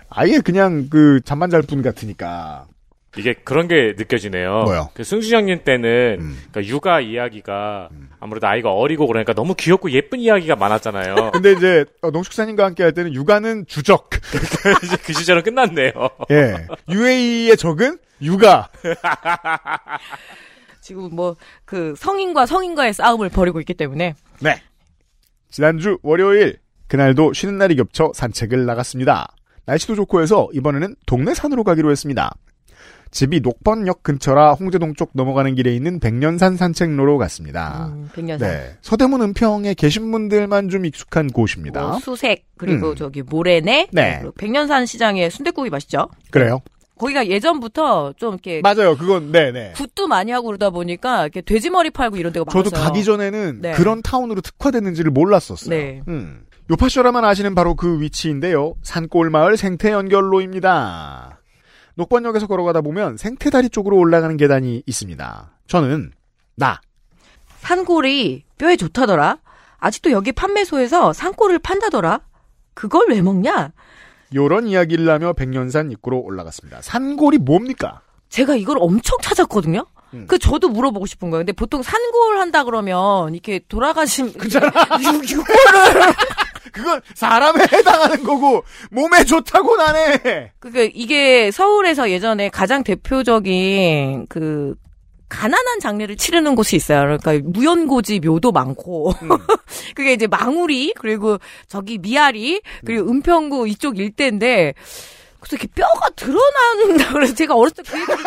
[0.09, 2.66] 아예 그냥 그 잠만 잘 뿐 같으니까.
[3.17, 4.62] 이게 그런 게 느껴지네요.
[4.64, 4.91] 뭐요?
[4.95, 6.39] 그 승준 형님 때는 음.
[6.51, 7.89] 그러니까 육아 이야기가
[8.21, 11.31] 아무래도 아이가 어리고 그러니까 너무 귀엽고 예쁜 이야기가 많았잖아요.
[11.33, 14.11] 근데 이제 어, 농축사님과 함께 할 때는 육아는 주적.
[14.85, 15.93] 이제 그 시절은 끝났네요.
[16.31, 16.67] 예.
[16.91, 18.69] UAE의 적은 육아.
[20.81, 24.62] 지금 뭐 그 성인과 성인과의 싸움을 벌이고 있기 때문에 네.
[25.51, 29.29] 지난주 월요일 그날도 쉬는 날이 겹쳐 산책을 나갔습니다.
[29.64, 32.33] 날씨도 좋고 해서 이번에는 동네 산으로 가기로 했습니다.
[33.17, 37.87] 집이 녹번역 근처라 홍제동 쪽 넘어가는 길에 있는 백년산 산책로로 갔습니다.
[37.87, 38.77] 음, 백년산 네.
[38.83, 41.81] 서대문 은평에 계신 분들만 좀 익숙한 곳입니다.
[41.81, 42.95] 뭐 수색 그리고 음.
[42.95, 44.23] 저기 모래내 네.
[44.37, 46.11] 백년산 시장에 순댓국이 맛있죠.
[46.31, 46.61] 그래요?
[46.99, 48.99] 거기가 예전부터 좀 이렇게 맞아요.
[48.99, 49.73] 그건 네네.
[49.77, 52.87] 굿도 많이 하고 그러다 보니까 이렇게 돼지 머리 팔고 이런 데가 저도 많았어요.
[52.87, 53.73] 가기 전에는 네.
[53.73, 55.71] 그런 타운으로 특화됐는지를 몰랐었어요.
[55.71, 56.03] 네.
[56.09, 56.45] 음.
[56.69, 58.75] 요파쇼라만 아시는 바로 그 위치인데요.
[58.83, 61.36] 산골마을 생태 연결로입니다.
[61.97, 65.51] 녹번역에서 걸어가다 보면 생태다리 쪽으로 올라가는 계단이 있습니다.
[65.66, 66.12] 저는
[66.55, 66.80] 나
[67.61, 69.38] 산골이 뼈에 좋다더라.
[69.78, 72.20] 아직도 여기 판매소에서 산골을 판다더라.
[72.74, 73.72] 그걸 왜 먹냐?
[74.34, 76.80] 요런 이야기를 하며 백년산 입구로 올라갔습니다.
[76.82, 78.01] 산골이 뭡니까?
[78.28, 79.86] 제가 이걸 엄청 찾았거든요.
[80.14, 80.26] 음.
[80.28, 81.40] 그 저도 물어보고 싶은 거예요.
[81.40, 84.34] 근데 보통 산골 한다 그러면 이렇게 돌아가신 육-
[85.30, 86.03] 육골을
[86.77, 90.53] 그건 사람에 해당하는 거고 몸에 좋다고 나네.
[90.59, 94.74] 그게 이게 서울에서 예전에 가장 대표적인 그
[95.29, 97.01] 가난한 장례를 치르는 곳이 있어요.
[97.18, 99.12] 그러니까 무연고지 묘도 많고
[99.97, 104.74] 그게 이제 망우리 그리고 저기 미아리 그리고 은평구 이쪽 일대인데
[105.41, 108.18] 그래서 이렇게 뼈가 드러난다 그래서 제가 어렸을 때 그 얘기를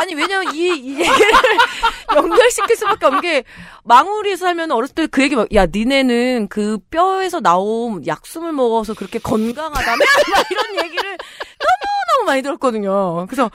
[0.00, 1.30] 아니 왜냐면 이, 이 얘기를
[2.16, 3.44] 연결시킬 수밖에 없는 게
[3.84, 9.18] 망우리에서 살면 어렸을 때 그 얘기 막 야 니네는 그 뼈에서 나온 약숨을 먹어서 그렇게
[9.18, 9.96] 건강하다며
[10.32, 13.26] 막 이런 얘기를 너무너무 많이 들었거든요.
[13.28, 13.50] 그래서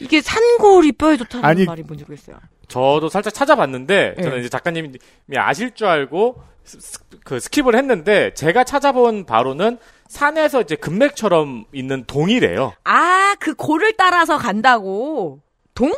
[0.00, 2.36] 이게 산골이 뼈에 좋다는 아니, 말이 뭔지 모르겠어요.
[2.68, 4.22] 저도 살짝 찾아봤는데 네.
[4.22, 4.92] 저는 이제 작가님이
[5.36, 12.04] 아실 줄 알고 스- 스- 그 skip을 했는데 제가 찾아본 바로는 산에서 이제 금맥처럼 있는
[12.06, 12.72] 동이래요.
[12.84, 15.40] 아, 그 골을 따라서 간다고.
[15.78, 15.94] 동?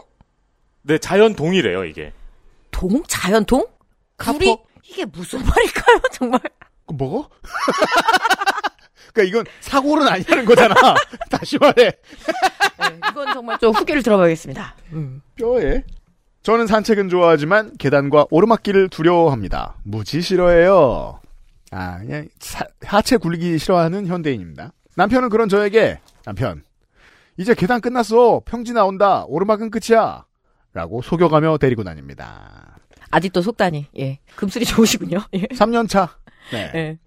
[0.82, 2.12] 네, 자연 동이래요, 이게.
[2.70, 3.02] 동?
[3.08, 3.66] 자연동?
[4.18, 4.58] 굴이?
[4.84, 6.38] 이게 무슨 말일까요, 정말?
[6.86, 7.30] 그거 먹어?
[9.14, 10.74] 그러니까 이건 사골은 아니라는 거잖아.
[11.30, 11.92] 다시 말해.
[11.92, 14.76] 네, 이건 정말 좀 후기를 들어봐야겠습니다.
[14.92, 15.22] 음.
[15.36, 15.82] 뼈에.
[16.42, 19.76] 저는 산책은 좋아하지만 계단과 오르막길을 두려워합니다.
[19.84, 21.20] 무지 싫어해요.
[21.70, 24.72] 아, 그냥 사- 하체 굴리기 싫어하는 현대인입니다.
[24.96, 26.62] 남편은 그런 저에게 남편
[27.40, 28.42] 이제 계단 끝났어.
[28.44, 29.24] 평지 나온다.
[29.26, 30.26] 오르막은 끝이야.
[30.74, 32.76] 라고 속여가며 데리고 다닙니다.
[33.10, 34.18] 아직도 속다니, 예.
[34.36, 35.20] 금술이 좋으시군요.
[35.32, 35.46] 예.
[35.46, 36.18] 3년 차.
[36.52, 36.70] 네.
[36.74, 36.98] 예.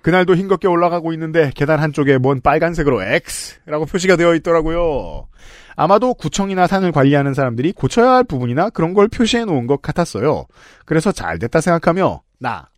[0.00, 5.26] 그날도 흰겁게 올라가고 있는데 계단 한쪽에 뭔 빨간색으로 X라고 표시가 되어 있더라고요.
[5.74, 10.46] 아마도 구청이나 산을 관리하는 사람들이 고쳐야 할 부분이나 그런 걸 표시해 놓은 것 같았어요.
[10.86, 12.68] 그래서 잘 됐다 생각하며 나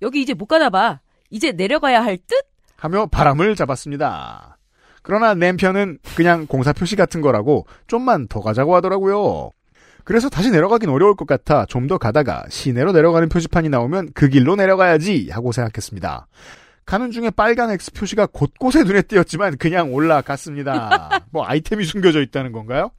[0.00, 1.00] 여기 이제 못 가나 봐.
[1.30, 2.36] 이제 내려가야 할 듯?
[2.76, 4.57] 하며 바람을 잡았습니다.
[5.08, 9.52] 그러나 남편은 그냥 공사 표시 같은 거라고 좀만 더 가자고 하더라고요.
[10.04, 14.54] 그래서 다시 내려가긴 어려울 것 같아 좀 더 가다가 시내로 내려가는 표지판이 나오면 그 길로
[14.54, 16.26] 내려가야지 하고 생각했습니다.
[16.84, 21.22] 가는 중에 빨간 X 표시가 곳곳에 눈에 띄었지만 그냥 올라갔습니다.
[21.32, 22.90] 뭐 아이템이 숨겨져 있다는 건가요?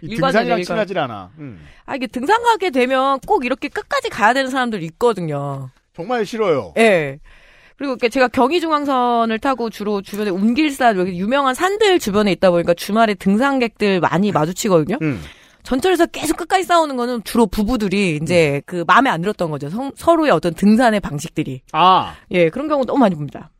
[0.00, 0.62] 등산이랑.
[0.64, 1.30] 친하질 않아.
[1.38, 1.64] 음.
[1.86, 5.70] 아, 이게 등산 가게 되면 꼭 이렇게 끝까지 가야 되는 사람들 있거든요.
[5.94, 6.74] 정말 싫어요.
[6.78, 7.20] 예.
[7.76, 14.30] 그리고 제가 경의중앙선을 타고 주로 주변에 운길산, 유명한 산들 주변에 있다 보니까 주말에 등산객들 많이
[14.32, 14.98] 마주치거든요.
[15.02, 15.20] 음.
[15.64, 19.70] 전철에서 계속 끝까지 싸우는 거는 주로 부부들이 이제 그 마음에 안 들었던 거죠.
[19.70, 21.62] 성- 서로의 어떤 등산의 방식들이.
[21.72, 23.50] 아, 예, 그런 경우 너무 많이 봅니다.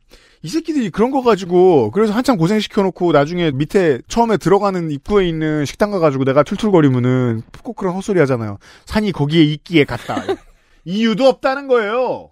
[0.43, 5.89] 이 새끼들이 그런 거 가지고 그래서 한참 고생시켜놓고 나중에 밑에 처음에 들어가는 입구에 있는 식당
[5.89, 8.59] 가가지고 내가 툴툴거리면은 꼭 그런 헛소리 하잖아요.
[8.85, 10.15] 산이 거기에 있기에 갔다.
[10.85, 12.29] 이유도 없다는 거예요.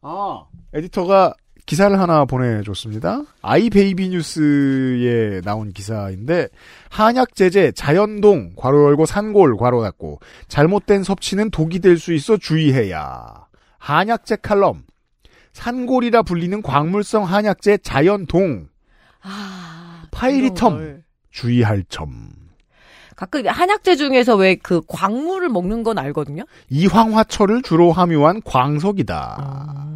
[0.00, 1.34] 아 에디터가
[1.66, 3.22] 기사를 하나 보내줬습니다.
[3.42, 6.48] 아이베이비 뉴스에 나온 기사인데
[6.88, 13.46] 한약 제제 자연동 괄호 열고 산골 괄호 닫고 잘못된 섭취는 독이 될 수 있어 주의해야.
[13.78, 14.82] 한약제 칼럼
[15.52, 18.68] 산골이라 불리는 광물성 한약재 자연동
[19.22, 21.02] 아, Pyritum.
[21.30, 22.30] 주의할 점.
[23.16, 26.44] 가끔 한약재 중에서 왜 그 광물을 먹는 건 알거든요.
[26.70, 29.36] 이황화철을 주로 함유한 광석이다.
[29.38, 29.89] 아.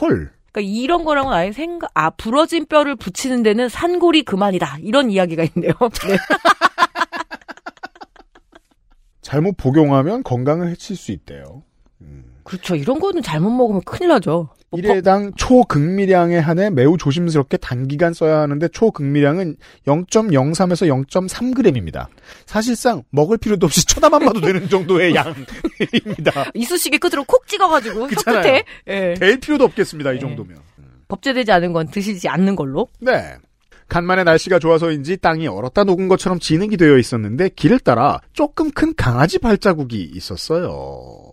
[0.00, 0.30] 헐.
[0.52, 4.78] 그러니까 이런 거랑은 아예 생각, 아, 부러진 뼈를 붙이는 데는 산골이 그만이다.
[4.80, 5.72] 이런 이야기가 있네요.
[6.06, 6.16] 네.
[9.22, 11.62] 잘못 복용하면 건강을 해칠 수 있대요.
[12.42, 12.74] 그렇죠.
[12.74, 14.48] 이런 거는 잘못 먹으면 큰일 나죠.
[14.70, 19.56] 뭐 일회당 초극미량에 한해 매우 조심스럽게 단기간 써야 하는데 초극미량은
[19.86, 22.06] 0.03에서 0.3g입니다.
[22.46, 26.52] 사실상 먹을 필요도 없이 쳐다만 봐도 되는 정도의 양입니다.
[26.54, 28.42] 이쑤시개 끝으로 콕 찍어가지고 혀 그렇잖아요.
[28.42, 29.14] 끝에 예.
[29.14, 30.12] 될 필요도 없겠습니다.
[30.12, 30.20] 이 네.
[30.20, 30.58] 정도면.
[31.08, 32.86] 법제되지 않은 건 드시지 않는 걸로.
[33.00, 33.34] 네.
[33.88, 39.40] 간만에 날씨가 좋아서인지 땅이 얼었다 녹은 것처럼 진흙이 되어 있었는데 길을 따라 조금 큰 강아지
[39.40, 41.29] 발자국이 있었어요.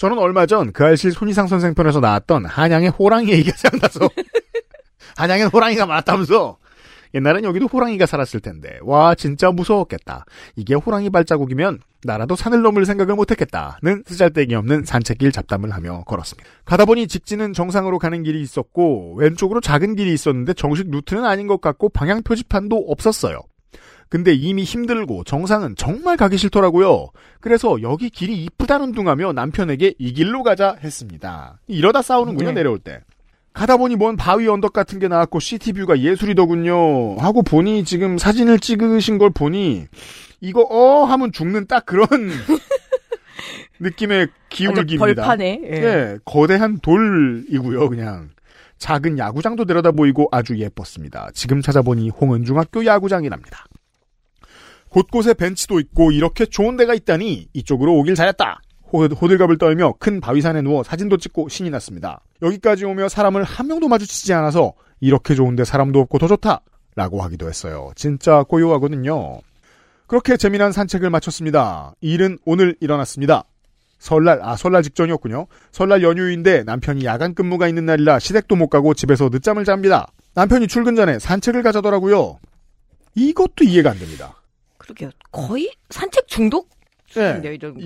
[0.00, 4.08] 저는 얼마 전 그 알실 손희상 선생 편에서 나왔던 한양의 호랑이 얘기가 생각나서
[5.18, 6.56] 한양엔 호랑이가 많았다면서
[7.12, 10.24] 옛날엔 여기도 호랑이가 살았을 텐데 와 진짜 무서웠겠다.
[10.56, 16.48] 이게 호랑이 발자국이면 나라도 산을 넘을 생각을 못했겠다는 쓰잘데기 없는 산책길 잡담을 하며 걸었습니다.
[16.64, 21.60] 가다 보니 직진은 정상으로 가는 길이 있었고 왼쪽으로 작은 길이 있었는데 정식 루트는 아닌 것
[21.60, 23.40] 같고 방향 표지판도 없었어요.
[24.10, 27.10] 근데 이미 힘들고 정상은 정말 가기 싫더라고요.
[27.40, 31.60] 그래서 여기 길이 이쁘다는 둥하며 남편에게 이 길로 가자 했습니다.
[31.68, 32.54] 이러다 싸우는군요 네.
[32.54, 33.00] 내려올 때.
[33.52, 37.18] 가다 보니 뭔 바위 언덕 같은 게 나왔고 시티뷰가 예술이더군요.
[37.18, 39.86] 하고 보니 지금 사진을 찍으신 걸 보니
[40.40, 42.06] 이거 어 하면 죽는 딱 그런
[43.78, 44.98] 느낌의 기울기입니다.
[44.98, 45.60] 벌판에.
[45.64, 45.76] 예.
[45.76, 48.30] 예, 거대한 돌이고요, 그냥.
[48.78, 51.30] 작은 야구장도 내려다 보이고 아주 예뻤습니다.
[51.34, 53.66] 지금 찾아보니 홍은중학교 야구장이랍니다.
[54.90, 58.60] 곳곳에 벤치도 있고 이렇게 좋은 데가 있다니 이쪽으로 오길 잘했다.
[58.92, 62.20] 호- 호들갑을 떨며 큰 바위산에 누워 사진도 찍고 신이 났습니다.
[62.42, 66.60] 여기까지 오며 사람을 한 명도 마주치지 않아서 이렇게 좋은데 사람도 없고 더 좋다.
[66.96, 67.92] 라고 하기도 했어요.
[67.94, 69.40] 진짜 고요하거든요.
[70.08, 71.94] 그렇게 재미난 산책을 마쳤습니다.
[72.00, 73.44] 일은 오늘 일어났습니다.
[74.00, 75.46] 설날, 아, 설날 직전이었군요.
[75.70, 80.08] 설날 연휴인데 남편이 야간 근무가 있는 날이라 시댁도 못 가고 집에서 늦잠을 잡니다.
[80.34, 82.40] 남편이 출근 전에 산책을 가자더라고요.
[83.14, 84.34] 이것도 이해가 안 됩니다.
[84.90, 85.10] 그러게요.
[85.30, 86.68] 거의 산책 중독?
[87.14, 87.40] 네.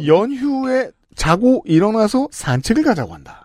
[0.07, 3.45] 연휴에 자고 일어나서 산책을 가자고 한다.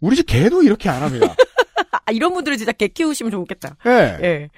[0.00, 1.34] 우리 집 개도 이렇게 안 합니다.
[2.06, 3.76] 아, 이런 분들은 진짜 개 키우시면 좋겠다.
[3.86, 4.18] 예.
[4.22, 4.48] 예.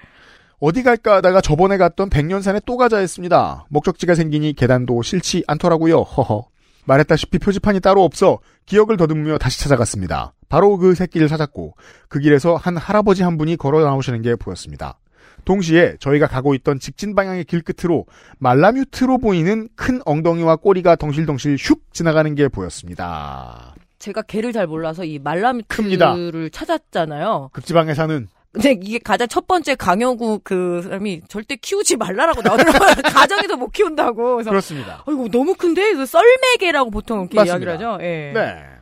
[0.59, 3.66] 어디 갈까 하다가 저번에 갔던 백년산에 또 가자 했습니다.
[3.68, 6.01] 목적지가 생기니 계단도 싫지 않더라고요.
[6.01, 6.49] 허허.
[6.87, 10.32] 말했다시피 표지판이 따로 없어 기억을 더듬으며 다시 찾아갔습니다.
[10.49, 11.74] 바로 그 새끼를 찾았고
[12.09, 14.99] 그 길에서 한 할아버지 한 분이 걸어 나오시는 게 보였습니다.
[15.47, 18.05] 동시에 저희가 가고 있던 직진 방향의 길 끝으로
[18.38, 23.74] 말라뮤트로 보이는 큰 엉덩이와 꼬리가 덩실덩실 슉 지나가는 게 보였습니다.
[23.99, 25.18] 제가 개를 잘 몰라서 이
[25.68, 26.07] 큽니다.
[26.11, 27.51] 말라미트를 찾았잖아요.
[27.55, 33.03] 극지방에 사는 근데 이게 가장 첫 번째 강영구 그 사람이 절대 키우지 말라라고 나오더라고요.
[33.05, 34.36] 가정에서 못 키운다고.
[34.36, 35.05] 그래서 그렇습니다.
[35.07, 37.72] 아이고 너무 큰데 그 썰매개라고 보통 이렇게 맞습니다.
[37.72, 38.03] 이야기를 하죠.
[38.03, 38.32] 예.
[38.34, 38.75] 네.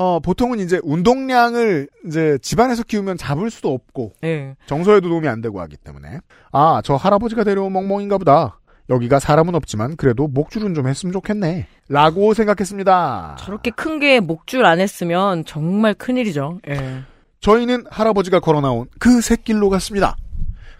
[0.00, 4.56] 어, 보통은 이제 운동량을 이제 집안에서 키우면 잡을 수도 없고 예.
[4.64, 6.20] 정서에도 도움이 안 되고 하기 때문에
[6.52, 8.58] 아, 저 할아버지가 데려온 멍멍인가 보다.
[8.88, 11.66] 여기가 사람은 없지만 그래도 목줄은 좀 했으면 좋겠네.
[11.90, 13.36] 라고 생각했습니다.
[13.40, 16.60] 저렇게 큰 게 목줄 안 했으면 정말 큰일이죠.
[16.68, 17.02] 예.
[17.40, 20.16] 저희는 할아버지가 걸어 나온 그 샛길로 갔습니다.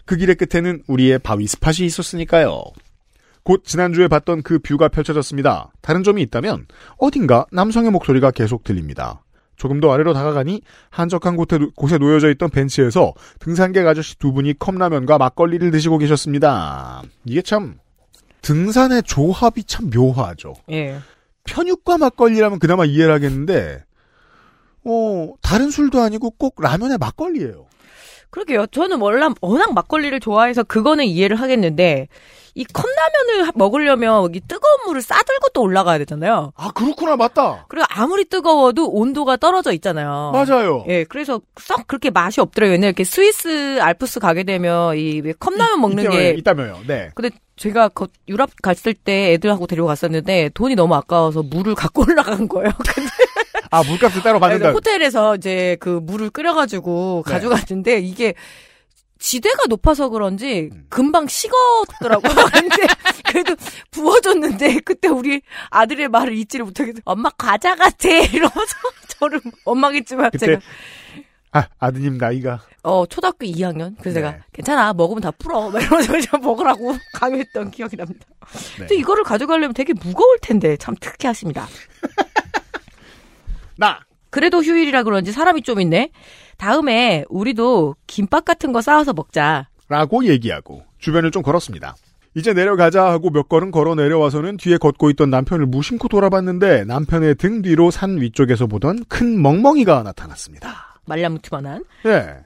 [0.05, 2.63] 그 길의 끝에는 우리의 바위 스팟이 있었으니까요.
[3.43, 5.71] 곧 지난주에 봤던 그 뷰가 펼쳐졌습니다.
[5.81, 6.67] 다른 점이 있다면
[6.97, 9.23] 어딘가 남성의 목소리가 계속 들립니다.
[9.55, 15.19] 조금 더 아래로 다가가니 한적한 곳에, 곳에 놓여져 있던 벤치에서 등산객 아저씨 두 분이 컵라면과
[15.19, 17.03] 막걸리를 드시고 계셨습니다.
[17.25, 17.77] 이게 참
[18.41, 20.55] 등산의 조합이 참 묘하죠.
[20.71, 20.97] 예.
[21.43, 23.83] 편육과 막걸리라면 그나마 이해를 하겠는데
[24.83, 27.67] 어 다른 술도 아니고 꼭 라면에 막걸리예요.
[28.31, 28.65] 그러게요.
[28.67, 32.07] 저는 원래 워낙 막걸리를 좋아해서 그거는 이해를 하겠는데
[32.53, 36.51] 이 컵라면을 하- 먹으려면 여기 뜨거운 물을 싸들고 또 올라가야 되잖아요.
[36.55, 37.65] 아 그렇구나 맞다.
[37.69, 40.31] 그리고 아무리 뜨거워도 온도가 떨어져 있잖아요.
[40.33, 40.83] 맞아요.
[40.89, 42.73] 예, 그래서 썩 그렇게 맛이 없더라고요.
[42.75, 46.79] 옛날에 이렇게 스위스 알프스 가게 되면 이왜 컵라면 먹는 이따며요, 게 이따며요.
[46.87, 47.09] 네.
[47.15, 52.47] 근데 제가 거- 유럽 갔을 때 애들하고 데리고 갔었는데 돈이 너무 아까워서 물을 갖고 올라간
[52.49, 52.71] 거예요.
[52.77, 53.09] 근데
[53.69, 54.71] 아 물값을 따로 받는다.
[54.71, 57.31] 호텔에서 이제 그 물을 끓여가지고 네.
[57.33, 58.33] 가져갔는데 이게
[59.21, 60.85] 지대가 높아서 그런지 음.
[60.89, 62.33] 금방 식었더라고요.
[62.51, 62.87] 근데
[63.23, 63.55] 그래도
[63.91, 66.99] 부어줬는데 그때 우리 아들의 말을 잊지를 못하겠어.
[67.05, 68.75] 엄마 과자 같아 이러면서
[69.19, 70.61] 저를 원망했지만 그때 제가
[71.51, 74.25] 아 아드님 나이가 어 초등학교 2학년 그래서 네.
[74.25, 78.25] 제가 괜찮아 먹으면 다 풀어 막 이러면서 그냥 먹으라고 강요했던 기억이 납니다.
[78.73, 78.77] 네.
[78.77, 81.67] 근데 이거를 가져가려면 되게 무거울 텐데 참 특이하십니다.
[83.77, 83.99] 나
[84.31, 86.09] 그래도 휴일이라 그런지 사람이 좀 있네.
[86.61, 89.67] 다음에 우리도 김밥 같은 거 싸와서 먹자.
[89.89, 91.95] 라고 얘기하고 주변을 좀 걸었습니다.
[92.35, 97.61] 이제 내려가자 하고 몇 걸음 걸어 내려와서는 뒤에 걷고 있던 남편을 무심코 돌아봤는데 남편의 등
[97.61, 100.99] 뒤로 산 위쪽에서 보던 큰 멍멍이가 나타났습니다.
[101.07, 101.83] 말라무트만한.
[102.05, 102.37] 예.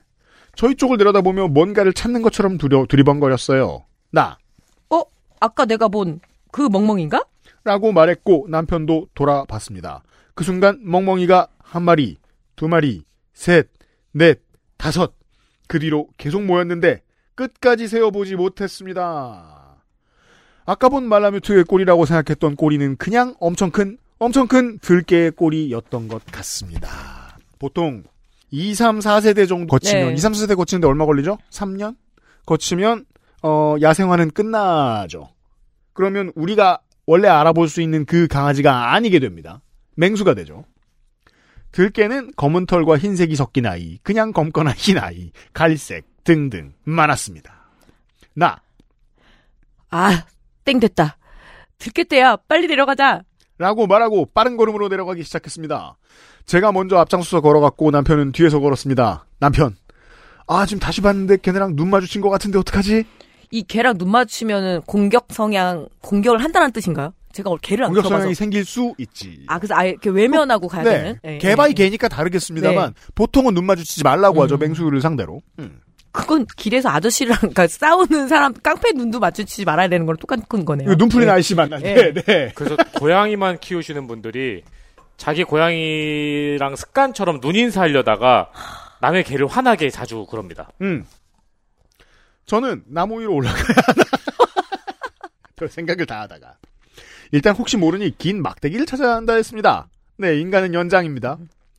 [0.56, 3.84] 저희 쪽을 내려다보며 뭔가를 찾는 것처럼 두려, 두리번거렸어요.
[4.12, 4.38] 나.
[4.90, 5.04] 어?
[5.40, 6.22] 아까 내가 본
[6.56, 7.22] 그 멍멍인가?
[7.66, 10.04] 라고 말했고 남편도 돌아봤습니다.
[10.36, 12.16] 그 순간 멍멍이가 한 마리,
[12.56, 13.04] 두 마리,
[13.34, 13.68] 셋,
[14.16, 14.42] 넷,
[14.78, 15.14] 다섯.
[15.68, 17.02] 그 뒤로 계속 모였는데
[17.36, 19.76] 끝까지 세어보지 못했습니다.
[20.66, 27.38] 아까 본 말라뮤트의 꼬리라고 생각했던 꼬리는 그냥 엄청 큰, 엄청 큰 들깨의 꼬리였던 것 같습니다.
[27.60, 28.04] 보통
[28.52, 30.14] 2, 3, 4세대 정도 거치면, 네.
[30.14, 31.38] 2, 3, 4세대 거치는데 얼마 걸리죠?
[31.52, 31.98] 3년?
[32.46, 33.06] 거치면,
[33.44, 35.28] 어, 야생화는 끝나죠.
[35.92, 39.62] 그러면 우리가 원래 알아볼 수 있는 그 강아지가 아니게 됩니다.
[39.96, 40.64] 맹수가 되죠.
[41.76, 47.54] 들깨는 검은 털과 흰색이 섞인 아이, 그냥 검거나 흰 아이, 갈색 등등 많았습니다.
[48.34, 48.62] 나
[49.90, 50.24] 아,
[50.64, 51.18] 땡 됐다.
[51.78, 52.38] 들겠대야.
[52.48, 53.24] 빨리 내려가자.
[53.58, 55.98] 라고 말하고 빠른 걸음으로 내려가기 시작했습니다.
[56.46, 59.26] 제가 먼저 앞장서서 걸어갔고 남편은 뒤에서 걸었습니다.
[59.42, 59.76] 남편.
[60.48, 63.04] 아 지금 다시 봤는데 걔네랑 눈 마주친 것 같은데 어떡하지?
[63.52, 67.14] 이 개랑 눈 맞추면은 공격 성향, 공격을 한다는 뜻인가요?
[67.36, 68.20] 제가 개를 안 공격 키워봐서.
[68.20, 69.44] 성향이 생길 수 있지.
[69.48, 70.92] 아, 그래서 아예 이렇게 외면하고 가야 네.
[70.92, 71.20] 되는?
[71.26, 71.74] 예, 개 바이 예.
[71.74, 74.56] 개니까 다르겠습니다만 보통은 눈 마주치지 말라고 하죠.
[74.56, 74.60] 음.
[74.60, 75.42] 맹수를 상대로.
[75.60, 75.82] 음.
[76.14, 80.88] 그건 길에서 아저씨랑 그러니까 싸우는 사람 깡패 눈도 맞추지 말아야 되는 거랑 똑같은 거네요.
[80.88, 81.34] 이거 눈 풀린 예.
[81.34, 81.90] 아저씨 만났네.
[81.90, 82.14] 예.
[82.14, 82.52] 네.
[82.56, 84.64] 그래서 고양이만 키우시는 분들이
[85.18, 88.50] 자기 고양이랑 습관처럼 눈인사 하려다가
[89.02, 90.70] 남의 개를 화나게 자주 그럽니다.
[90.82, 91.06] 음.
[92.46, 94.04] 저는 나무 위로 올라가야 하나.
[95.58, 96.56] 별 생각을 다 하다가.
[97.32, 99.88] 일단 혹시 모르니 긴 막대기를 찾아야 한다 했습니다.
[100.18, 101.38] 네, 인간은 연장입니다.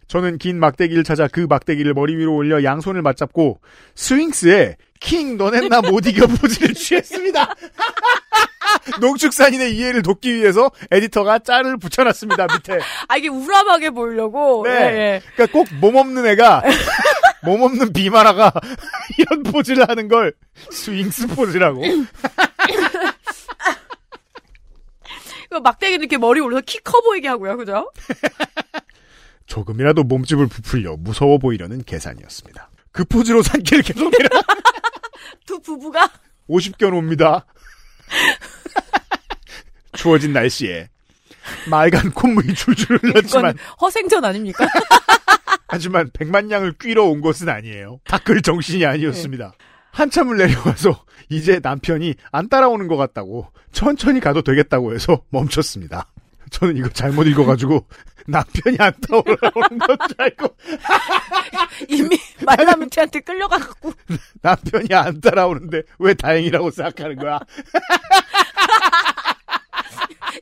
[0.08, 3.58] 저는 긴 막대기를 찾아 그 막대기를 머리 위로 올려 양손을 맞잡고
[3.96, 7.54] 스윙스의 킹 너넨 나 못 이겨 포즈를 취했습니다.
[9.00, 12.78] 농축산인의 이해를 돕기 위해서 에디터가 짤을 붙여놨습니다, 밑에.
[13.08, 14.62] 아, 이게 우람하게 보이려고.
[14.64, 14.70] 네.
[14.70, 15.22] 예, 예.
[15.34, 16.62] 그러니까 꼭 몸 없는 애가
[17.44, 18.52] 몸 없는 비마라가
[19.18, 20.32] 이런 포즈를 하는 걸
[20.70, 21.82] 스윙스 포즈라고.
[25.56, 27.56] 그 막대기는 이렇게 머리 올려서 키 커 보이게 하고요.
[27.56, 27.90] 그죠?
[29.46, 32.70] 조금이라도 몸집을 부풀려 무서워 보이려는 계산이었습니다.
[32.92, 34.28] 그 포즈로 산길 계속 내려
[35.46, 36.10] 두 부부가
[36.48, 37.46] 50견 옵니다.
[39.92, 40.88] 추워진 날씨에
[41.70, 44.66] 맑은 콧물이 줄줄 흘렀지만 허생전 아닙니까?
[45.68, 48.00] 하지만 백만 양을 끼러 온 것은 아니에요.
[48.04, 49.52] 닦을 정신이 아니었습니다.
[49.96, 56.06] 한참을 내려와서 이제 남편이 안 따라오는 것 같다고 천천히 가도 되겠다고 해서 멈췄습니다.
[56.50, 57.86] 저는 이거 잘못 읽어가지고
[58.28, 60.56] 남편이 안 따라오는 건줄 알고
[61.88, 63.92] 이미 말라뮤트한테 끌려가갖고
[64.42, 67.40] 남편이 안 따라오는데 왜 다행이라고 생각하는 거야?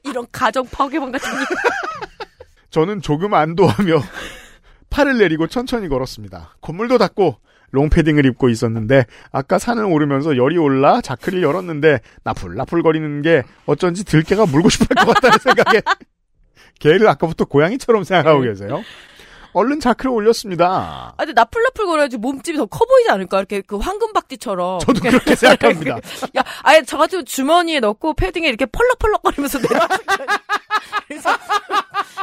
[0.03, 1.47] 이런 가정 파괴방 같은 일.
[2.71, 4.03] 저는 조금 안도하며
[4.91, 6.57] 팔을 내리고 천천히 걸었습니다.
[6.61, 7.39] 건물도 닫고
[7.75, 14.69] 롱패딩을 입고 있었는데 아까 산을 오르면서 열이 올라 자크를 열었는데 나풀나풀거리는 게 어쩐지 들깨가 물고
[14.69, 15.83] 싶을 것 같다는 생각에
[16.79, 18.83] 개를 아까부터 고양이처럼 생각하고 계세요.
[19.53, 21.13] 얼른 자크를 올렸습니다.
[21.13, 23.39] 아, 근데 나풀나풀 거려야지 몸집이 더 커 보이지 않을까?
[23.39, 24.81] 이렇게 그 황금박쥐처럼.
[24.81, 25.99] 저도 그렇게 생각합니다.
[26.37, 29.87] 야, 아예 저 같은 주머니에 넣고 패딩에 이렇게 펄럭펄럭거리면서 거야.
[31.07, 31.31] 그래서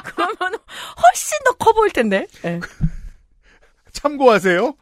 [0.03, 2.27] 그러면 훨씬 더 커 보일 텐데.
[2.43, 2.59] 예.
[3.93, 4.73] 참고하세요.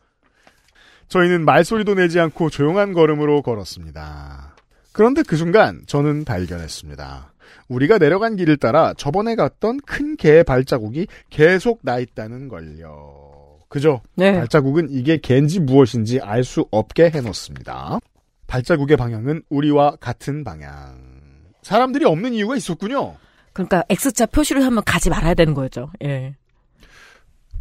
[1.09, 4.55] 저희는 말소리도 내지 않고 조용한 걸음으로 걸었습니다.
[4.91, 7.33] 그런데 그 순간 저는 발견했습니다.
[7.67, 13.59] 우리가 내려간 길을 따라 저번에 갔던 큰 개의 발자국이 계속 나 있다는 걸요.
[13.69, 14.01] 그죠?
[14.15, 14.33] 네.
[14.33, 17.99] 발자국은 이게 개인지 무엇인지 알 수 없게 해놓습니다.
[18.47, 20.97] 발자국의 방향은 우리와 같은 방향.
[21.61, 23.15] 사람들이 없는 이유가 있었군요.
[23.53, 25.91] 그러니까 X자 표시를 하면 가지 말아야 되는 거였죠.
[26.03, 26.35] 예.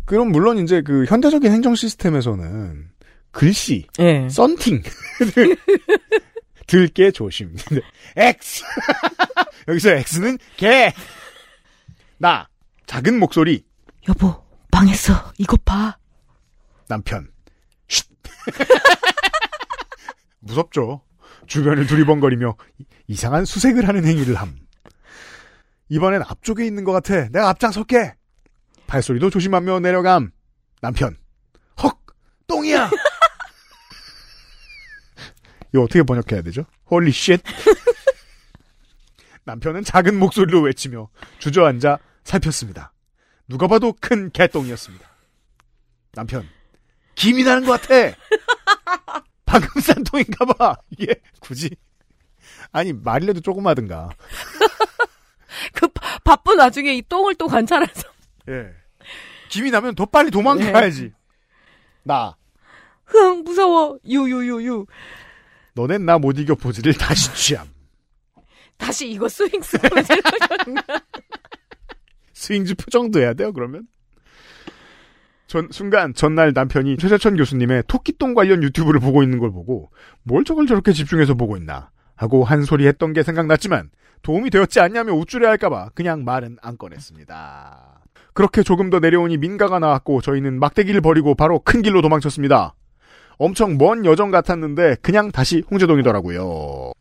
[0.07, 2.89] 그럼 물론 이제 그 현대적인 행정 시스템에서는
[3.31, 4.29] 글씨, 예.
[4.29, 4.83] 썬팅.
[6.67, 7.57] 들게 조심.
[8.17, 8.63] X.
[9.69, 10.93] 여기서 X는 개.
[12.19, 12.49] 나.
[12.87, 13.65] 작은 목소리.
[14.09, 14.35] 여보,
[14.71, 15.33] 망했어.
[15.39, 15.97] 이것 봐.
[16.89, 17.31] 남편.
[17.89, 18.07] 쉿.
[20.41, 21.03] 무섭죠.
[21.47, 24.57] 주변을 두리번거리며 이- 이상한 수색을 하는 행위를 함.
[25.91, 27.29] 이번엔 앞쪽에 있는 것 같아.
[27.29, 28.15] 내가 앞장설게.
[28.87, 30.31] 발소리도 조심하며 내려감.
[30.81, 31.17] 남편.
[31.83, 31.99] 헉!
[32.47, 32.91] 똥이야!
[35.73, 36.65] 이거 어떻게 번역해야 되죠?
[36.91, 37.41] Holy shit.
[39.45, 41.09] 남편은 작은 목소리로 외치며
[41.39, 42.93] 주저앉아 살폈습니다.
[43.49, 45.09] 누가 봐도 큰 개똥이었습니다.
[46.13, 46.47] 남편.
[47.15, 48.15] 김이 나는 것 같아!
[49.47, 50.77] 방금 싼 똥인가 봐!
[50.91, 51.71] 이게 굳이.
[52.73, 54.11] 아니, 말이라도 조금 하든가.
[55.73, 58.03] 그 바- 바쁜 와중에 이 똥을 또 관찰해서.
[58.51, 58.71] 예.
[59.49, 61.13] 김이 나면 더 빨리 도망가야지.
[62.03, 62.37] 나.
[63.07, 63.99] 흥, 무서워.
[64.07, 64.85] 유유유유.
[65.79, 67.69] 너넨 나 못 이겨 포즈를 다시 취함.
[68.77, 70.19] 다시 이거 스윙스 보여주는
[72.35, 73.87] 스윙스 표정도 해야 돼요, 그러면?
[75.47, 79.91] 전, 순간 전날 남편이 최재천 교수님의 토끼똥 관련 유튜브를 보고 있는 걸 보고
[80.25, 83.91] 뭘 저걸 저렇게 집중해서 보고 있나 하고 한 소리 했던 게 생각났지만
[84.23, 88.01] 도움이 되었지 않냐며 우쭐해 할까봐 그냥 말은 안 꺼냈습니다.
[88.35, 92.75] 그렇게 조금 더 내려오니 민가가 나왔고 저희는 막대기를 버리고 바로 큰 길로 도망쳤습니다.
[93.39, 96.93] 엄청 먼 여정 같았는데 그냥 다시 홍제동이더라고요.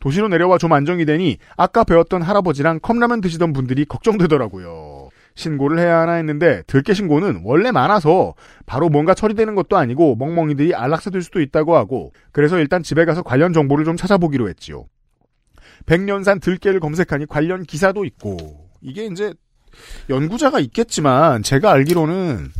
[0.00, 5.08] 도시로 내려와 좀 안정이 되니 아까 배웠던 할아버지랑 컵라면 드시던 분들이 걱정되더라고요.
[5.34, 8.34] 신고를 해야 하나 했는데 들깨 신고는 원래 많아서
[8.66, 13.52] 바로 뭔가 처리되는 것도 아니고 멍멍이들이 안락사될 수도 있다고 하고 그래서 일단 집에 가서 관련
[13.52, 14.86] 정보를 좀 찾아보기로 했지요.
[15.86, 18.36] 백년산 들깨를 검색하니 관련 기사도 있고
[18.80, 19.32] 이게 이제
[20.10, 22.50] 연구자가 있겠지만 제가 알기로는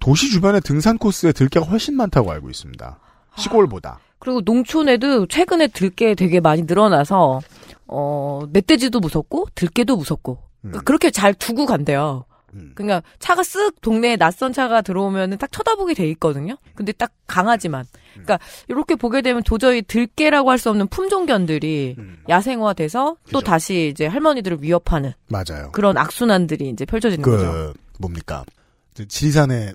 [0.00, 2.98] 도시 주변의 등산 코스에 들깨가 훨씬 많다고 알고 있습니다.
[3.36, 4.00] 시골보다.
[4.18, 7.40] 그리고 농촌에도 최근에 들깨 되게 많이 늘어나서
[7.86, 12.24] 어 멧돼지도 무섭고 들깨도 무섭고 그러니까 그렇게 잘 두고 간대요.
[12.54, 12.72] 음.
[12.74, 16.56] 그러니까 차가 쓱 동네에 낯선 차가 들어오면은 딱 쳐다보게 돼 있거든요.
[16.74, 22.18] 근데 딱 강하지만, 그러니까 이렇게 보게 되면 도저히 들깨라고 할 수 없는 품종견들이 음.
[22.28, 23.40] 야생화돼서 또 그죠.
[23.40, 25.70] 다시 이제 할머니들을 위협하는 맞아요.
[25.72, 27.38] 그런 악순환들이 이제 펼쳐지는 거죠.
[27.38, 28.44] 그 뭡니까?
[28.94, 29.74] 저 지리산에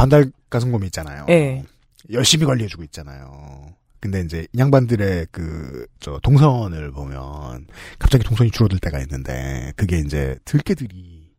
[0.00, 1.26] 반달 가슴곰이 있잖아요.
[1.28, 1.62] 예.
[2.10, 3.66] 열심히 관리해주고 있잖아요.
[4.00, 7.66] 근데 이제 이 양반들의 그 저 동선을 보면
[7.98, 11.30] 갑자기 동선이 줄어들 때가 있는데 그게 이제 들깨들이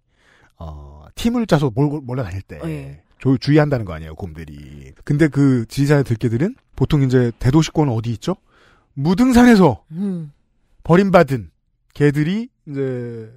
[0.57, 3.01] 어 팀을 짜서 몰, 몰려다닐 때 예.
[3.17, 4.93] 조- 주의한다는 거 아니에요 곰들이.
[5.03, 8.35] 근데 그 지리산의 들깨들은 보통 이제 대도시권은 어디 있죠?
[8.93, 10.31] 무등산에서 음.
[10.83, 11.49] 버림받은
[11.95, 13.33] 개들이 이제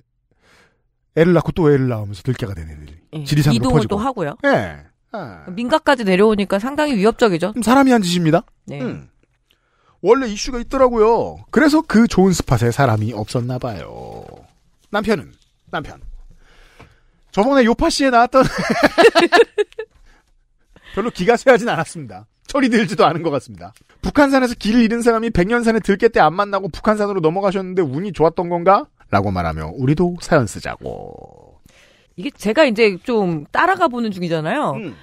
[1.16, 3.24] 애를 낳고 또 애를 낳으면서 들깨가 되는 애들이 예.
[3.24, 3.88] 지리산으로 이동을 퍼지고.
[3.96, 4.36] 또 하고요.
[4.44, 4.84] 예.
[5.14, 5.44] 아.
[5.50, 7.52] 민가까지 내려오니까 상당히 위협적이죠.
[7.54, 8.42] 좀 사람이 한 짓입니다.
[8.66, 8.80] 네.
[8.80, 9.08] 음.
[10.02, 11.38] 원래 이슈가 있더라고요.
[11.50, 14.24] 그래서 그 좋은 스팟에 사람이 없었나 봐요.
[14.90, 15.32] 남편은
[15.70, 16.00] 남편.
[17.30, 18.44] 저번에 요파 씨에 나왔던
[20.94, 22.26] 별로 기가 쇠하진 않았습니다.
[22.46, 23.72] 철이 들지도 않은 것 같습니다.
[24.02, 28.84] 북한산에서 길을 잃은 사람이 백년산에 들깨 때 안 만나고 북한산으로 넘어가셨는데 운이 좋았던 건가?
[29.10, 31.43] 라고 말하며 우리도 사연 쓰자고.
[32.16, 34.70] 이게 제가 이제 좀 따라가 보는 중이잖아요.
[34.72, 34.96] 음.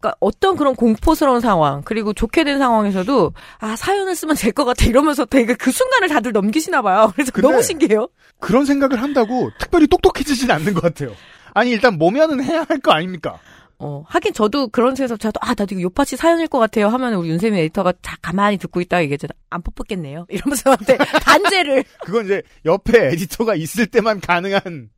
[0.00, 4.84] 그러니까 어떤 그런 공포스러운 상황 그리고 좋게 된 상황에서도 아 사연을 쓰면 될 것 같아
[4.86, 7.10] 이러면서 되게 그 순간을 다들 넘기시나 봐요.
[7.16, 8.08] 그래서 너무 신기해요.
[8.38, 11.12] 그런 생각을 한다고 특별히 똑똑해지진 않는 것 같아요.
[11.54, 13.38] 아니 일단 모면은 해야 할 거 아닙니까?
[13.78, 17.28] 어 하긴 저도 그런 생에서 저도 아 나도 이거 요파치 사연일 것 같아요 하면 우리
[17.30, 23.08] 윤세민 에디터가 자 가만히 듣고 있다가 얘기했잖아 안 뽑겠네요 이러면서 저한테 단죄를 그건 이제 옆에
[23.08, 24.90] 에디터가 있을 때만 가능한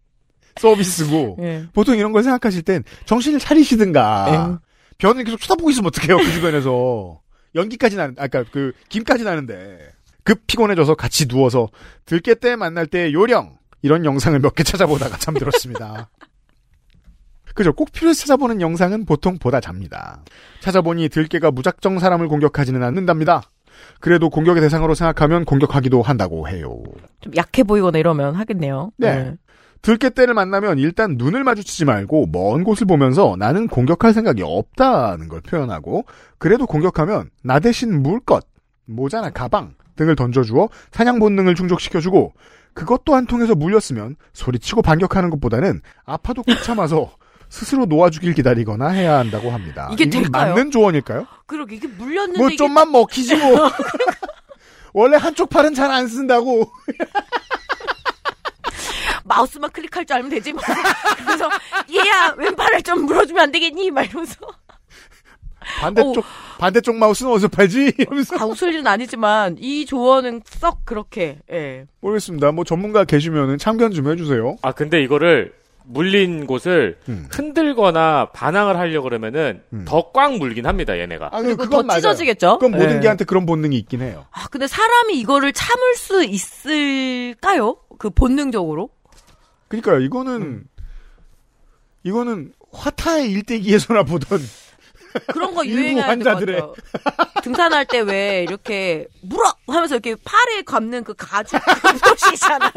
[0.58, 1.66] 서비스고 예.
[1.72, 4.60] 보통 이런 걸 생각하실 땐 정신을 차리시든가
[4.98, 7.20] 변을 계속 쳐다보고 있으면 어떡해요 그 주변에서
[7.54, 9.78] 연기까지 나는 아까 그 김까지 나는데
[10.24, 11.68] 급 피곤해져서 같이 누워서
[12.04, 16.08] 들깨 때 만날 때 요령 이런 영상을 몇 개 찾아보다가 잠들었습니다.
[17.54, 17.72] 그죠.
[17.72, 20.22] 꼭 필요해서 찾아보는 영상은 보통 보다 잡니다.
[20.60, 23.42] 찾아보니 들깨가 무작정 사람을 공격하지는 않는답니다.
[24.00, 26.82] 그래도 공격의 대상으로 생각하면 공격하기도 한다고 해요.
[27.20, 28.90] 좀 약해 보이거나 이러면 하겠네요.
[28.98, 29.34] 네.
[29.86, 35.40] 들깨 떼를 만나면 일단 눈을 마주치지 말고 먼 곳을 보면서 나는 공격할 생각이 없다는 걸
[35.42, 36.06] 표현하고
[36.38, 38.44] 그래도 공격하면 나 대신 물 것,
[38.86, 42.32] 모자나 가방 등을 던져주어 사냥 본능을 충족시켜주고
[42.74, 47.12] 그것도 안 통해서 물렸으면 소리치고 반격하는 것보다는 아파도 꾹 참아서
[47.48, 49.88] 스스로 놓아주길 기다리거나 해야 한다고 합니다.
[49.92, 50.54] 이게 될까요?
[50.56, 51.28] 맞는 조언일까요?
[51.46, 53.70] 그러게 이게 물렸는데 뭐 이게 좀만 먹히지 뭐.
[54.92, 56.72] 원래 한쪽 팔은 잘 안 쓴다고.
[59.26, 60.62] 마우스만 클릭할 줄 알면 되지 뭐.
[61.24, 61.48] 그래서
[61.92, 63.90] 얘야 왼팔을 좀 물어주면 안 되겠니?
[63.90, 64.36] 막 이러면서
[65.80, 66.24] 반대쪽
[66.58, 67.94] 반대쪽 마우스는 어디서 팔지?
[67.98, 71.86] 이러면서 아 웃을 일은 아니지만 이 조언은 썩 그렇게 예.
[72.00, 72.52] 모르겠습니다.
[72.52, 74.56] 뭐 전문가 계시면은 참견 좀 해주세요.
[74.62, 75.52] 아 근데 이거를
[75.88, 77.28] 물린 곳을 음.
[77.30, 79.84] 흔들거나 반항을 하려 고 그러면은 음.
[79.86, 81.30] 더꽉 물긴 합니다 얘네가.
[81.32, 82.00] 아, 그리고 그건 더 맞아요.
[82.00, 82.58] 찢어지겠죠.
[82.58, 83.00] 그건 모든 예.
[83.00, 84.24] 개한테 그런 본능이 있긴 해요.
[84.32, 87.76] 아 근데 사람이 이거를 참을 수 있을까요?
[87.98, 88.90] 그 본능적으로?
[89.68, 90.00] 그러니까요.
[90.00, 90.64] 이거는 음.
[92.04, 94.40] 이거는 화타의 일대기에서나 보던
[95.28, 96.60] 그런 거 될것 환자들의.
[96.60, 96.74] 같아요.
[97.42, 102.70] 등산할 때 왜 이렇게 물어 하면서 이렇게 팔에 감는 그 가죽 브러쉬잖아요.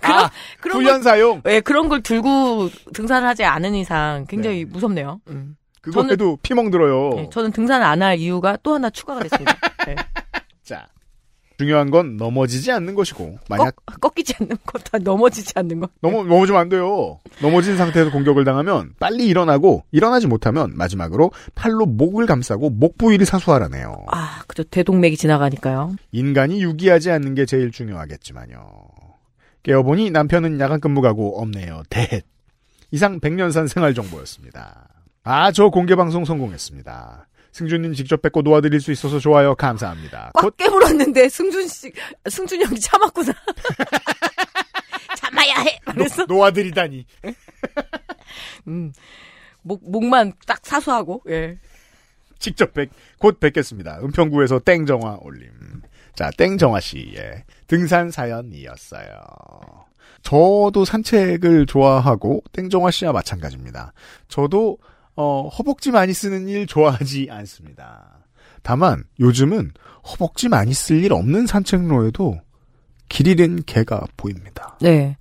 [0.00, 0.30] 그런 아,
[0.60, 5.20] 그런 걸 훈련 사용 예, 그런 걸 들고 등산을 하지 않은 이상 굉장히 무섭네요.
[5.28, 5.56] 음.
[5.80, 7.10] 그거 저는- 해도 피멍 들어요.
[7.18, 9.52] 예, 저는 등산을 안할 이유가 또 하나 추가가 됐습니다.
[11.62, 15.90] 중요한 건 넘어지지 않는 것이고 만약 꺾, 꺾이지 않는 것, 다 넘어지지 않는 것.
[16.00, 17.20] 넘어 넘어지면 안 돼요.
[17.40, 24.06] 넘어진 상태에서 공격을 당하면 빨리 일어나고 일어나지 못하면 마지막으로 팔로 목을 감싸고 목 부위를 사수하라네요.
[24.08, 24.64] 아, 그죠.
[24.64, 25.94] 대동맥이 지나가니까요.
[26.10, 28.66] 인간이 유기하지 않는 게 제일 중요하겠지만요.
[29.62, 31.84] 깨어보니 남편은 야간 근무 가고 없네요.
[31.88, 32.24] 대헷.
[32.90, 34.88] 이상 백년산 생활 정보였습니다.
[35.24, 37.28] 아, 저 공개 방송 성공했습니다.
[37.52, 39.54] 승준님 직접 뵙고 도와드릴 수 있어서 좋아요.
[39.54, 40.32] 감사합니다.
[40.34, 41.92] 꽉 곧 깨물었는데 승준 씨,
[42.28, 43.32] 승준 형이 참았구나.
[45.18, 45.78] 참아야 해.
[45.84, 47.06] 그래서 노, 놓아드리다니.
[48.68, 48.92] 음,
[49.62, 51.58] 목 목만 딱 사수하고 예.
[52.38, 54.00] 직접 뵙, 곧 뵙겠습니다.
[54.02, 55.50] 은평구에서 땡정화 올림.
[56.16, 59.12] 자, 땡정화 씨의 등산 사연이었어요.
[60.22, 63.92] 저도 산책을 좋아하고 땡정화 씨와 마찬가지입니다.
[64.28, 64.78] 저도
[65.16, 68.18] 어, 허벅지 많이 쓰는 일 좋아하지 않습니다.
[68.62, 69.72] 다만 요즘은
[70.10, 72.40] 허벅지 많이 쓸 일 없는 산책로에도
[73.08, 74.76] 길 잃은 개가 보입니다.
[74.80, 75.16] 네.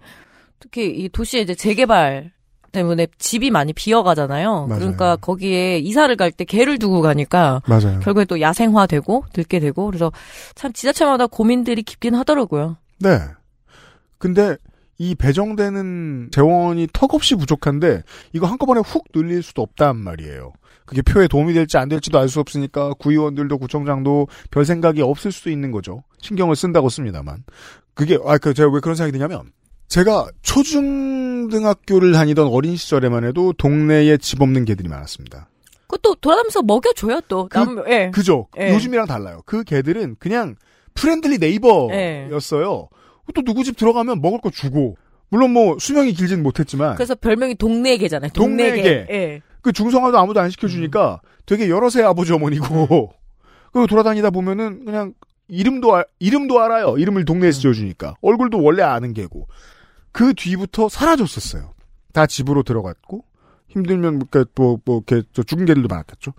[0.59, 2.31] 특히 이 도시의 이제 재개발
[2.71, 4.67] 때문에 집이 많이 비어가잖아요.
[4.67, 4.79] 맞아요.
[4.79, 7.99] 그러니까 거기에 이사를 갈 때 개를 두고 가니까 맞아요.
[7.99, 10.11] 결국에 또 야생화되고 늙게 되고 그래서
[10.55, 12.77] 참 지자체마다 고민들이 깊긴 하더라고요.
[12.99, 13.19] 네.
[14.19, 14.55] 근데
[15.01, 20.53] 이 배정되는 재원이 턱없이 부족한데 이거 한꺼번에 훅 늘릴 수도 없단 말이에요.
[20.85, 25.49] 그게 표에 도움이 될지 안 될지도 알 수 없으니까 구의원들도 구청장도 별 생각이 없을 수도
[25.49, 26.03] 있는 거죠.
[26.21, 27.43] 신경을 쓴다고 씁니다만.
[27.95, 29.51] 그게 아 그 제가 왜 그런 생각이 드냐면
[29.87, 35.47] 제가 초중등학교를 다니던 어린 시절에만 해도 동네에 집 없는 개들이 많았습니다.
[35.87, 37.47] 그것도 돌아다니면서 먹여줘요 또.
[37.49, 38.11] 그- 남, 예.
[38.13, 38.47] 그죠?
[38.59, 38.71] 예.
[38.73, 39.41] 요즘이랑 달라요.
[39.47, 40.55] 그 개들은 그냥
[40.93, 42.87] friendly neighbor였어요.
[43.33, 44.97] 또 누구 집 들어가면 먹을 거 주고.
[45.29, 48.31] 물론 뭐 수명이 길진 못했지만 그래서 별명이 동네 개잖아요.
[48.33, 49.05] 동네 동네 개.
[49.05, 49.13] 개.
[49.13, 49.41] 예.
[49.61, 53.13] 그 중성화도 아무도 안 시켜주니까 되게 여러 세 아버지 어머니고
[53.71, 55.13] 그리고 돌아다니다 보면은 그냥
[55.47, 56.97] 이름도 알, 이름도 알아요.
[56.97, 59.47] 이름을 동네에서 지어주니까 얼굴도 원래 아는 개고
[60.11, 61.71] 그 뒤부터 사라졌었어요.
[62.11, 63.23] 다 집으로 들어갔고
[63.69, 64.23] 힘들면
[64.55, 66.33] 뭐뭐 뭐, 이렇게 저 죽은 개들도 많았겠죠.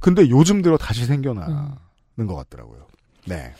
[0.00, 2.86] 근데 요즘 들어 다시 생겨나는 것 같더라고요.
[3.26, 3.52] 네.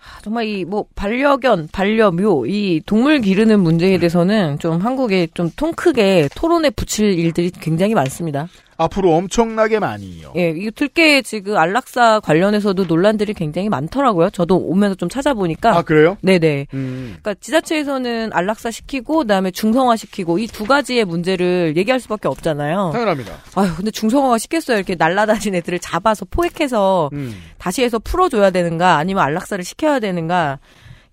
[0.00, 5.72] 아, 정말 이 뭐 반려견, 반려묘 이 동물 기르는 문제에 대해서는 좀 한국에 좀 통
[5.72, 8.48] 크게 토론에 붙일 일들이 굉장히 많습니다.
[8.78, 10.32] 앞으로 엄청나게 많이요.
[10.36, 14.30] 예, 이 들깨 지금 안락사 관련해서도 논란들이 굉장히 많더라고요.
[14.30, 15.76] 저도 오면서 좀 찾아보니까.
[15.76, 16.16] 아 그래요?
[16.22, 16.68] 네네.
[16.74, 17.16] 음.
[17.20, 22.90] 그러니까 지자체에서는 안락사 시키고 그다음에 중성화 시키고 이 두 가지의 문제를 얘기할 수밖에 없잖아요.
[22.92, 23.32] 당연합니다.
[23.56, 24.76] 아유, 근데 중성화가 시켰어요.
[24.78, 27.34] 이렇게 날라다니는 애들을 잡아서 포획해서 음.
[27.58, 30.58] 다시 해서 풀어줘야 되는가 아니면 안락사를 시켜야 되는가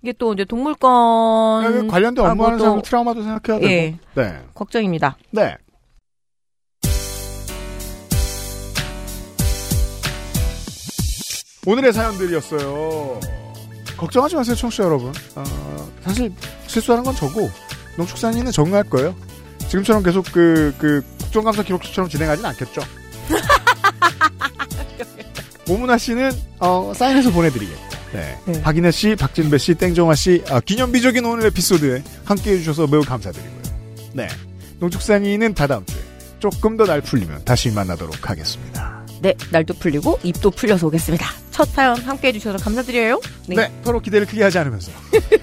[0.03, 3.71] 이게 또 이제 동물권 그 관련된 업무하는 사람 트라우마도 생각해야 되고.
[3.71, 3.97] 예.
[4.13, 4.33] 네.
[4.53, 5.17] 걱정입니다.
[5.31, 5.55] 네.
[11.65, 13.19] 오늘의 사연들이었어요.
[13.97, 15.11] 걱정하지 마세요, 청취자 여러분.
[15.35, 15.43] 어,
[16.03, 16.31] 사실
[16.67, 17.49] 실수하는 건 저고
[17.97, 19.15] 농축산인은 적응할 거예요.
[19.67, 22.81] 지금처럼 계속 그, 그 국정감사 기록처럼 진행하진 않겠죠.
[25.67, 27.81] 오문아 씨는 어, 사인해서 보내드리겠고.
[28.13, 28.37] 네.
[28.45, 28.61] 네.
[28.61, 33.61] 박인혜 씨, 박진배 씨, 땡정화 씨, 아, 기념비적인 오늘 에피소드에 함께 해 주셔서 매우 감사드리고요.
[34.13, 34.27] 네.
[34.79, 35.99] 농축산인은 다다음 주에
[36.39, 39.03] 조금 더 날 풀리면 다시 만나도록 하겠습니다.
[39.21, 41.25] 네, 날도 풀리고 입도 풀려서 오겠습니다.
[41.55, 43.21] 첫 사연 함께 해주셔서 감사드려요.
[43.47, 43.55] 네.
[43.55, 43.71] 네.
[43.81, 44.91] 서로 기대를 크게 하지 않으면서.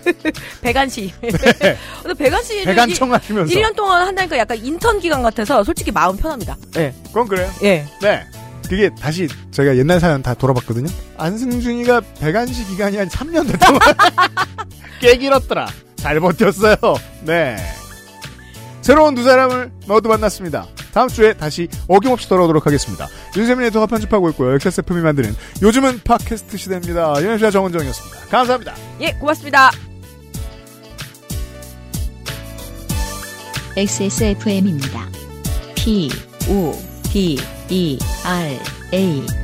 [0.60, 1.10] 배간 씨.
[1.22, 3.54] 근데 배간 씨는 배간 청 하시면서.
[3.54, 6.54] 1년 동안 한다니까 약간 인턴 기간 같아서 솔직히 마음 편합니다.
[6.74, 6.94] 네.
[7.06, 7.50] 그건 그래요.
[7.62, 7.86] 예.
[8.02, 8.26] 네.
[8.68, 10.90] 그게 다시 제가 옛날 사연 다 돌아봤거든요.
[11.16, 13.78] 안승준이가 배간시 기간이 한 3년 됐던
[15.00, 15.66] 꽤 길었더라.
[15.96, 16.76] 잘 버텼어요.
[17.22, 17.56] 네.
[18.82, 20.66] 새로운 두 사람을 모두 만났습니다.
[20.92, 23.08] 다음 주에 다시 어김없이 돌아오도록 하겠습니다.
[23.36, 24.54] 윤세민 에디터가 편집하고 있고요.
[24.54, 27.14] XSFM이 만드는 요즘은 팟캐스트 시대입니다.
[27.20, 28.28] 윤현수와 정은정이었습니다.
[28.28, 28.74] 감사합니다.
[29.00, 29.70] 예, 고맙습니다.
[33.76, 35.08] XSFM입니다.
[35.76, 36.10] P,
[36.48, 36.72] O,
[37.10, 37.38] D,
[37.70, 38.58] E, R,
[38.92, 39.41] A.